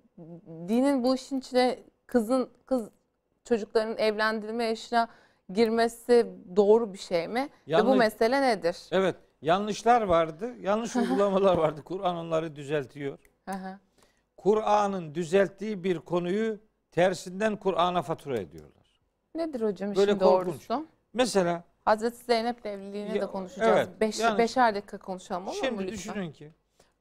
[0.67, 2.89] dinin bu işin içine kızın kız
[3.45, 5.07] çocukların evlendirilme yaşına
[5.53, 7.39] girmesi doğru bir şey mi?
[7.41, 8.77] Ve bu Yanlış- mesele nedir?
[8.91, 10.53] Evet yanlışlar vardı.
[10.59, 11.81] Yanlış uygulamalar vardı.
[11.85, 13.17] Kur'an onları düzeltiyor.
[14.37, 16.59] Kur'an'ın düzelttiği bir konuyu
[16.91, 19.01] tersinden Kur'an'a fatura ediyorlar.
[19.35, 20.69] Nedir hocam Böyle işin korkunç.
[20.69, 20.87] doğrusu?
[21.13, 23.77] Mesela Hazreti Zeynep'le evliliğini Ya, de konuşacağız.
[23.87, 25.97] evet, Beş, yani- beşer dakika konuşalım olur mu şimdi lütfen?
[25.97, 26.51] düşünün ki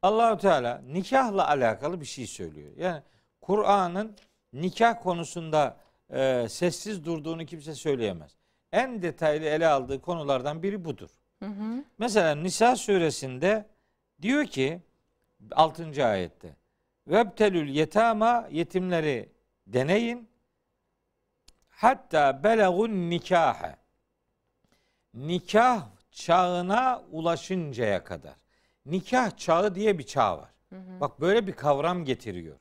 [0.02, 2.72] Allahu Teala nikahla alakalı bir şey söylüyor.
[2.76, 3.02] Yani
[3.40, 4.16] Kur'an'ın
[4.52, 5.76] nikah konusunda
[6.10, 8.36] e, sessiz durduğunu kimse söyleyemez.
[8.72, 11.10] En detaylı ele aldığı konulardan biri budur.
[11.42, 11.84] Hı hı.
[11.98, 13.66] Mesela Nisa suresinde
[14.22, 14.82] diyor ki
[15.52, 16.06] 6.
[16.06, 16.56] ayette
[17.06, 19.32] Vebtelül yetama yetimleri
[19.66, 20.28] deneyin
[21.68, 23.76] hatta belagun nikahe
[25.14, 28.34] nikah çağına ulaşıncaya kadar.
[28.86, 30.50] Nikah çağı diye bir çağ var.
[31.00, 32.56] Bak böyle bir kavram getiriyor.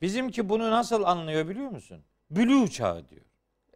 [0.00, 2.04] Bizimki bunu nasıl anlıyor biliyor musun?
[2.30, 3.24] Bülü çağı diyor.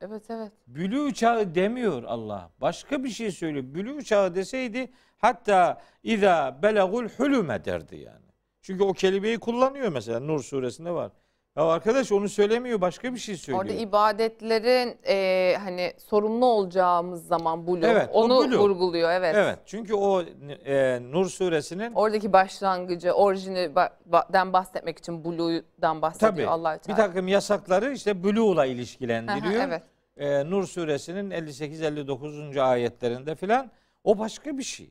[0.01, 0.53] Evet evet.
[0.67, 2.51] Bülü çağı demiyor Allah.
[2.61, 3.65] Başka bir şey söylüyor.
[3.75, 8.27] Bülü çağı deseydi hatta iza belagul hulume derdi yani.
[8.63, 11.13] Çünkü o kelimeyi kullanıyor mesela Nur suresinde var.
[11.57, 13.65] Ya arkadaş onu söylemiyor başka bir şey söylüyor.
[13.65, 18.59] Orada ibadetlerin e, hani sorumlu olacağımız zaman bulu Evet, onu bulu.
[18.59, 19.35] vurguluyor evet.
[19.39, 20.23] Evet çünkü o
[20.67, 26.97] e, Nur suresinin Oradaki başlangıcı, orijinden bahsetmek için bulu'dan bahsediyor tabii Allah bir Teala.
[27.07, 29.63] takım yasakları işte buluğla Aha, ilişkilendiriyor.
[29.63, 29.83] evet.
[30.17, 32.61] e, Nur suresinin 58-59.
[32.61, 33.71] ayetlerinde filan
[34.05, 34.91] o başka bir şey.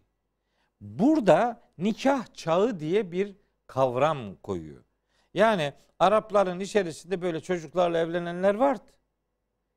[0.82, 3.36] Burada nikah çağı diye bir
[3.68, 4.82] kavram koyuyor.
[5.36, 8.84] Yani Arapların içerisinde böyle çocuklarla evlenenler vardı.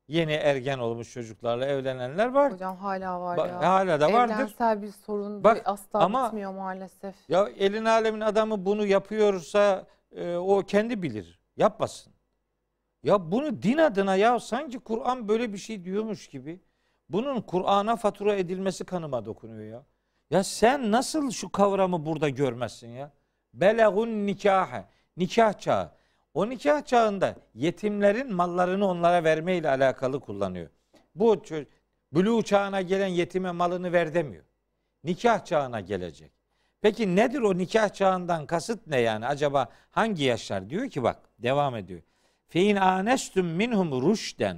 [0.07, 2.53] Yeni ergen olmuş çocuklarla evlenenler vardı.
[2.55, 3.59] Hocam hala var Ba- ya.
[3.69, 4.33] hala da vardır.
[4.33, 7.15] Evrensel bir sorun Bak, asla ama- bitmiyor maalesef.
[7.29, 11.39] Ya elin alemin adamı bunu yapıyorsa e, o kendi bilir.
[11.57, 12.13] Yapmasın.
[13.03, 16.59] Ya bunu din adına ya sanki Kur'an böyle bir şey diyormuş gibi.
[17.09, 19.83] Bunun Kur'an'a fatura edilmesi kanıma dokunuyor ya.
[20.29, 23.11] Ya sen nasıl şu kavramı burada görmezsin ya?
[23.53, 24.85] Belagun nikahe.
[25.19, 25.91] Nikah çağı.
[26.33, 30.69] O nikah çağında yetimlerin mallarını onlara verme ile alakalı kullanıyor.
[31.15, 31.43] Bu
[32.11, 34.43] buluğ çağına gelen yetime malını ver demiyor.
[35.03, 36.31] Nikah çağına gelecek.
[36.81, 39.27] Peki nedir o nikah çağından kasıt ne yani?
[39.27, 40.69] Acaba hangi yaşlar?
[40.69, 42.01] Diyor ki bak devam ediyor.
[42.47, 44.57] Fein anestum minhum rüşden.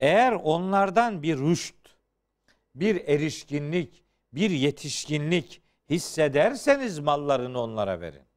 [0.00, 1.74] Eğer onlardan bir rüşt,
[2.74, 8.27] bir erişkinlik, bir yetişkinlik hissederseniz mallarını onlara verin.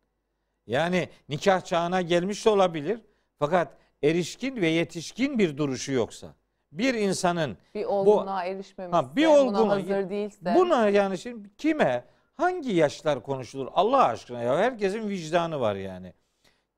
[0.72, 3.00] Yani nikah çağına gelmiş de olabilir.
[3.40, 6.28] Fakat erişkin ve yetişkin bir duruşu yoksa.
[6.72, 10.56] Bir insanın Bir olgunluğa erişmemişse, Ha, bir olgunluğa- hazır değilse.
[10.56, 16.14] Buna yani şimdi kime hangi yaşlar konuşulur Allah aşkına ya herkesin vicdanı var yani.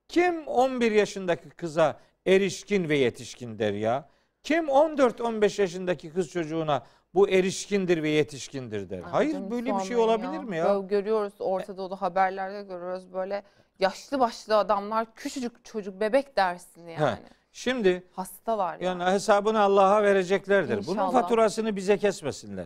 [0.08, 4.10] Kim 11 yaşındaki kıza erişkin ve yetişkin der ya?
[4.43, 8.99] Kim 14-15 yaşındaki kız çocuğuna bu erişkindir ve yetişkindir der?
[8.99, 10.65] Ay Hayır böyle bir şey olabilir mi ya?
[10.75, 13.43] Böyle görüyoruz Orta Doğu'da haberlerde görüyoruz böyle
[13.79, 17.19] yaşlı başlı adamlar küçücük çocuk bebek dersin yani.
[17.51, 19.01] Şimdi Hastalar yani.
[19.01, 20.75] yani hesabını Allah'a vereceklerdir.
[20.75, 21.12] Bunun İnşallah.
[21.12, 22.65] faturasını bize kesmesinler.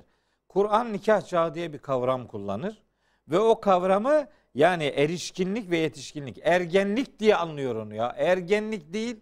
[0.49, 2.83] Kur'an nikah çağı diye bir kavram kullanır
[3.27, 8.15] ve o kavramı yani erişkinlik ve yetişkinlik, ergenlik diye anlıyor onu ya.
[8.17, 9.19] Ergenlik değil.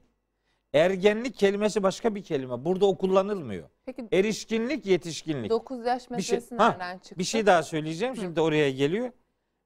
[0.74, 2.66] Ergenlik kelimesi başka bir kelime.
[2.66, 3.70] Burada o kullanılmıyor.
[3.86, 5.50] Peki Erişkinlik, yetişkinlik.
[5.50, 7.20] 9 yaş Bir şey, meselesi ha, nereden çıktı?
[7.20, 8.16] bir şey daha söyleyeceğim.
[8.16, 9.12] Şimdi oraya geliyor.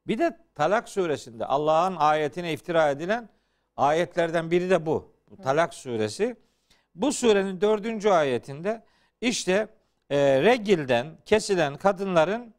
[0.09, 3.29] Bir de Talak suresinde Allah'ın ayetine iftira edilen
[3.77, 5.13] ayetlerden biri de bu.
[5.43, 6.35] Talak suresi.
[6.95, 8.83] Bu surenin dördüncü ayetinde
[9.21, 9.67] işte
[10.09, 12.53] e, regilden kesilen kadınların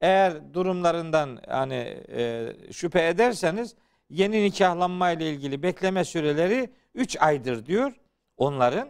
[0.00, 3.74] eğer durumlarından hani e, şüphe ederseniz
[4.10, 7.92] yeni nikahlanma ile ilgili bekleme süreleri 3 aydır diyor
[8.36, 8.88] onların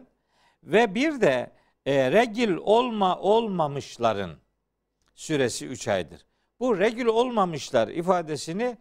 [0.64, 1.50] ve bir de
[1.86, 4.36] e, regil olma olmamışların
[5.14, 6.27] süresi 3 aydır.
[6.60, 8.78] Bu regül olmamışlar ifadesini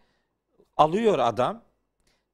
[0.78, 1.64] alıyor adam.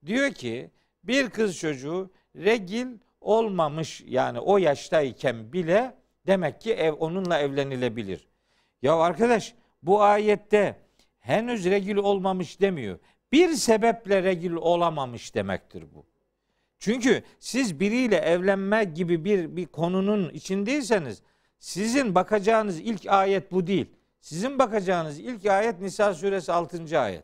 [0.05, 0.71] Diyor ki
[1.03, 2.87] bir kız çocuğu regil
[3.21, 5.95] olmamış yani o yaştayken bile
[6.27, 8.27] demek ki ev onunla evlenilebilir.
[8.81, 10.79] Ya arkadaş bu ayette
[11.19, 12.99] henüz regül olmamış demiyor.
[13.31, 16.05] Bir sebeple regül olamamış demektir bu.
[16.79, 21.21] Çünkü siz biriyle evlenme gibi bir bir konunun içindeyseniz
[21.59, 23.89] sizin bakacağınız ilk ayet bu değil.
[24.23, 26.99] Sizin bakacağınız ilk ayet Nisa suresi 6.
[26.99, 27.23] ayet.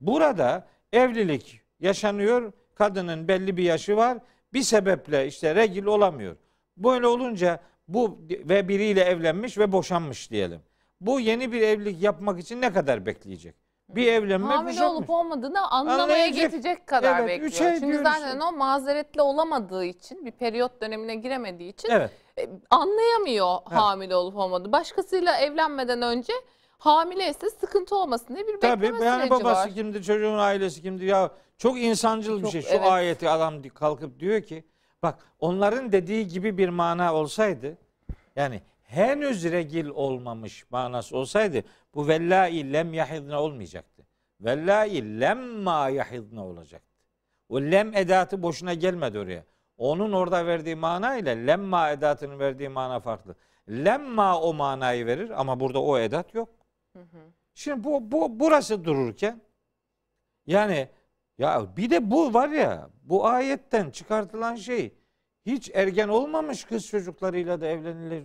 [0.00, 2.52] Burada evlilik yaşanıyor.
[2.74, 4.18] Kadının belli bir yaşı var.
[4.52, 6.36] Bir sebeple işte regil olamıyor.
[6.76, 10.60] Böyle olunca bu ve biriyle evlenmiş ve boşanmış diyelim.
[11.00, 13.54] Bu yeni bir evlilik yapmak için ne kadar bekleyecek?
[13.88, 14.96] Bir evlenme Hamile boşanmış.
[14.98, 16.34] olup olmadığını anlamaya Anlayacak.
[16.42, 17.76] getirecek kadar Evet, bekliyor.
[17.80, 18.44] Çünkü zaten işte.
[18.44, 22.10] o mazeretli olamadığı için bir periyot dönemine giremediği için Evet.
[22.38, 24.72] E, anlayamıyor hamile olup olmadığı.
[24.72, 26.32] Başkasıyla evlenmeden önce
[26.78, 29.74] hamileyse sıkıntı olmasın diye bir bekleme Tabii yani süreci babası var.
[29.74, 32.62] kimdi, çocuğun ailesi kimdi ya çok insancıl bir Çok, şey.
[32.62, 32.86] Şu evet.
[32.86, 34.64] ayeti adam kalkıp diyor ki
[35.02, 37.78] bak onların dediği gibi bir mana olsaydı
[38.36, 41.62] yani henüz regil olmamış manası olsaydı
[41.94, 44.06] bu vellai lem yahidne olmayacaktı.
[44.40, 46.88] Vellai lemma yahidne olacaktı.
[47.48, 49.44] O lem edatı boşuna gelmedi oraya.
[49.78, 53.34] Onun orada verdiği mana ile lemma edatının verdiği mana farklı.
[53.68, 56.48] Lemma o manayı verir ama burada o edat yok.
[57.54, 59.40] Şimdi bu, bu burası dururken
[60.46, 60.88] yani
[61.38, 64.94] ya bir de bu var ya bu ayetten çıkartılan şey
[65.46, 68.24] hiç ergen olmamış kız çocuklarıyla da evlenilir.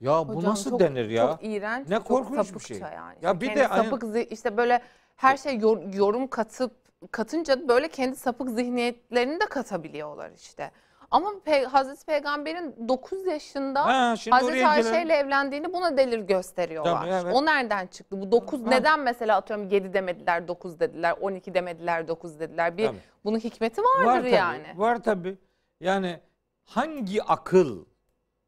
[0.00, 1.26] Ya bu Hocam nasıl çok- denir ya?
[1.26, 2.78] Çok iğrenç, Ne çok korkunç bir şey.
[2.78, 3.18] yani.
[3.22, 4.82] Ya bir kendi de hani- sapık zi- işte böyle
[5.16, 6.72] her şey yor- yorum katıp
[7.10, 10.70] katınca böyle kendi sapık zihniyetlerini de katabiliyorlar işte.
[11.10, 17.00] Ama Pe- Hazreti Peygamber'in 9 yaşında Ha, Hazreti Ayşe ile evlendiğini buna delil gösteriyorlar.
[17.00, 17.34] Tabii, evet.
[17.36, 18.20] O nereden çıktı?
[18.20, 18.68] Bu 9 Ha.
[18.68, 22.76] neden mesela atıyorum 7 demediler 9 dediler, 12 demediler 9 dediler.
[22.76, 22.98] Bir Tabii.
[23.24, 24.66] bunun hikmeti vardır Var tabii, yani.
[24.76, 25.38] Var tabii.
[25.80, 26.20] Yani
[26.64, 27.84] hangi akıl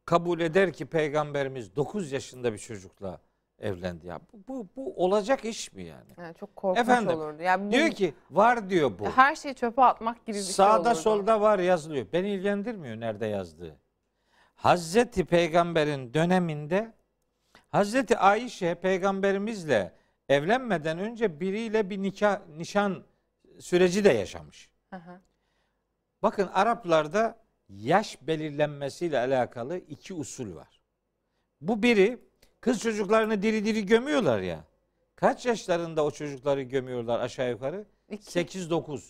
[0.05, 3.21] kabul eder ki peygamberimiz 9 yaşında bir çocukla
[3.63, 4.21] evlendi ya?
[4.49, 6.15] Bu, bu, olacak iş mi yani?
[6.19, 7.43] Yani çok korkunç Efendim, olurdu.
[7.43, 9.11] Yani bu, Diyor ki var diyor bu.
[9.11, 11.01] her şeyi çöpe atmak gibi bir şey Sağda olurdu.
[11.01, 12.07] solda var yazılıyor.
[12.13, 13.77] Beni ilgilendirmiyor nerede yazdığı.
[14.55, 16.93] Hazreti Peygamber'in döneminde
[17.69, 19.93] Hazreti Ayşe peygamberimizle
[20.29, 23.05] evlenmeden önce biriyle bir nikah nişan
[23.61, 24.71] süreci de yaşamış.
[24.91, 25.21] Hı hı.
[26.23, 27.39] Bakın Araplarda
[27.69, 30.81] yaş belirlenmesiyle alakalı iki usul var.
[31.61, 32.19] Bu biri
[32.63, 34.65] kız çocuklarını diri diri gömüyorlar ya.
[35.17, 37.85] Kaç yaşlarında o çocukları gömüyorlar aşağı yukarı?
[38.09, 39.01] İki- 8-9.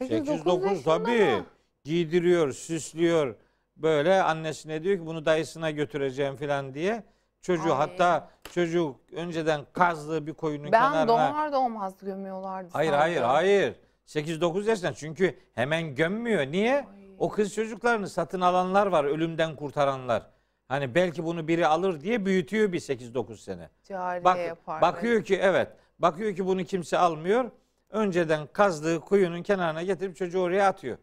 [0.00, 1.10] 8-9 8-9 yaşında tabii.
[1.24, 1.46] mı?
[1.84, 3.34] Giydiriyor, süslüyor.
[3.76, 7.02] Böyle annesine diyor ki bunu dayısına götüreceğim falan diye.
[7.42, 7.76] Çocuğu Ay.
[7.78, 11.08] hatta çocuk önceden kazdığı bir koyunun Ben kenarına.
[11.08, 12.68] doğar doğmaz gömüyorlardı.
[12.72, 13.00] Hayır sanki.
[13.02, 13.74] hayır hayır.
[14.06, 16.46] 8-9 yaşından çünkü hemen gömmüyor.
[16.46, 16.74] Niye?
[16.76, 16.84] Ay.
[17.18, 20.30] O kız çocuklarını satın alanlar var ölümden kurtaranlar.
[20.70, 23.68] Hani belki bunu biri alır diye büyütüyor bir 8-9 sene.
[23.84, 24.82] Cariye Bak, yapar.
[24.82, 25.68] bakıyor ki evet.
[25.98, 27.50] Bakıyor ki bunu kimse almıyor.
[27.90, 30.98] Önceden kazdığı kuyunun kenarına getirip çocuğu oraya atıyor.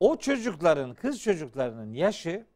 [0.00, 2.46] O çocukların, kız çocuklarının yaşı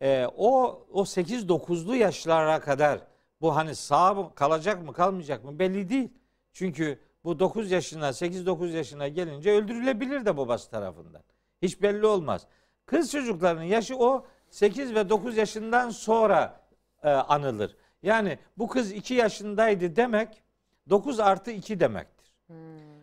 [0.00, 3.00] e, o o 8-9'lu yaşlara kadar
[3.40, 6.08] bu hani sağ mı kalacak mı kalmayacak mı belli değil.
[6.52, 11.22] Çünkü bu 9 yaşına 8-9 yaşına gelince öldürülebilir de babası tarafından.
[11.62, 12.46] Hiç belli olmaz.
[12.86, 16.60] Kız çocuklarının yaşı o 8 ve 9 yaşından sonra
[17.02, 17.76] e, anılır.
[18.02, 20.42] Yani bu kız 2 yaşındaydı demek
[20.90, 22.34] 9 artı 2 demektir.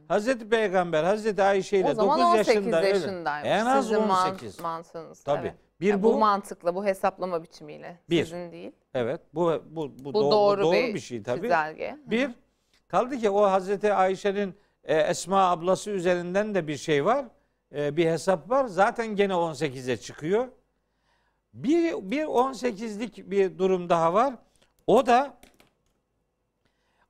[0.08, 1.92] Hazreti Peygamber Hazreti Ayşe ile Hmm.
[1.92, 3.50] o zaman 9 18 yaşında yaşındaymış.
[3.52, 4.60] En az Sizin man- 18.
[4.60, 5.24] mantığınız.
[5.24, 5.48] Tabii.
[5.48, 5.56] Evet.
[5.82, 8.00] Bir Ya bu, bu mantıkla, bu hesaplama biçimiyle.
[8.10, 8.24] Bir.
[8.24, 8.72] Sizin değil.
[8.94, 11.42] evet bu bu bu, Bu doğru, doğru, doğru bir, bir şey tabii.
[11.42, 11.98] çizelge.
[12.06, 12.32] Bir
[12.88, 17.26] kaldı ki o Hazreti Ayşe'nin e, Esma ablası üzerinden de bir şey var.
[17.76, 18.66] E, bir hesap var.
[18.66, 20.48] Zaten gene 18'e çıkıyor.
[21.58, 24.34] Bir, bir 18'lik bir durum daha var.
[24.88, 25.38] O da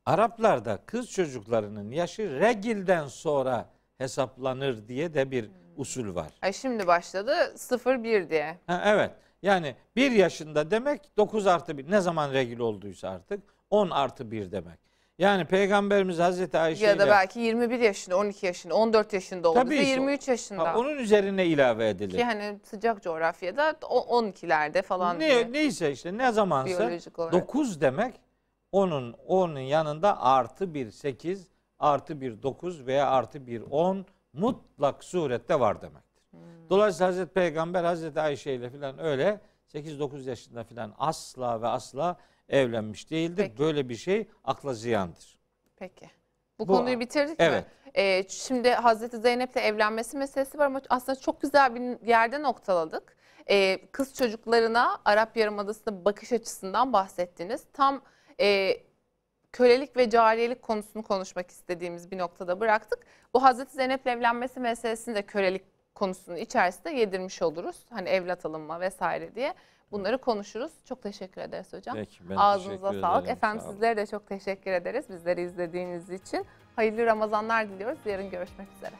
[0.05, 6.31] Araplarda kız çocuklarının yaşı regilden sonra hesaplanır diye de bir usul var.
[6.41, 8.57] Ay şimdi başladı 0-1 diye.
[8.67, 9.11] Ha, evet.
[9.41, 11.91] Yani bir yaşında demek 9 artı 1.
[11.91, 14.79] Ne zaman regil olduysa artık 10 artı 1 demek.
[15.19, 19.59] Yani Peygamberimiz Hazreti Ayşe Ya da ile belki 21 yaşında, 12 yaşında, 14 yaşında Tabii
[19.65, 19.91] olduysa işte.
[19.91, 20.63] 23 yaşında.
[20.73, 22.17] ha, onun üzerine ilave edilir.
[22.17, 25.47] Ki hani sıcak coğrafyada o- 12'lerde falan diye.
[25.47, 27.33] Ne, neyse işte ne zamansa Biyolojik olarak.
[27.33, 28.15] 9 demek
[28.71, 31.47] onun onun yanında artı bir 8
[31.79, 36.23] artı bir 9 veya artı bir 10 mutlak surette var demektir.
[36.31, 36.39] Hmm.
[36.69, 39.41] Dolayısıyla Hazreti Peygamber Hazreti Ayşe ile filan öyle
[39.73, 42.17] 8-9 yaşında filan asla ve asla
[42.49, 43.43] evlenmiş değildir.
[43.43, 43.59] Peki.
[43.59, 45.39] Böyle bir şey akla ziyandır.
[45.75, 46.09] Peki.
[46.59, 47.65] Bu, Bu- konuyu bitirdik evet.
[47.65, 47.71] mi?
[47.95, 53.17] Ee, şimdi Hazreti Zeynep'le evlenmesi meselesi var ama aslında çok güzel bir yerde noktaladık.
[53.49, 57.63] Ee, kız çocuklarına Arap Yarımadası'nda bakış açısından bahsettiniz.
[57.73, 58.01] Tam
[58.39, 58.77] e,
[59.53, 62.99] kölelik ve cariyelik konusunu konuşmak istediğimiz bir noktada bıraktık.
[63.33, 65.63] Bu Hazreti Zeynep'le evlenmesi meselesini de kölelik
[65.95, 67.85] konusunun içerisinde yedirmiş oluruz.
[67.89, 69.53] Hani evlat alınma vesaire diye.
[69.91, 70.71] Bunları konuşuruz.
[70.85, 71.95] Çok teşekkür ederiz hocam.
[71.95, 73.23] Peki, ben Ağzınıza teşekkür sağlık.
[73.23, 73.37] ederim.
[73.37, 73.73] Efendim Sağ olun.
[73.73, 76.45] sizlere de çok teşekkür ederiz bizleri izlediğiniz için.
[76.75, 77.99] Hayırlı Ramazanlar diliyoruz.
[78.05, 78.93] Yarın görüşmek üzere.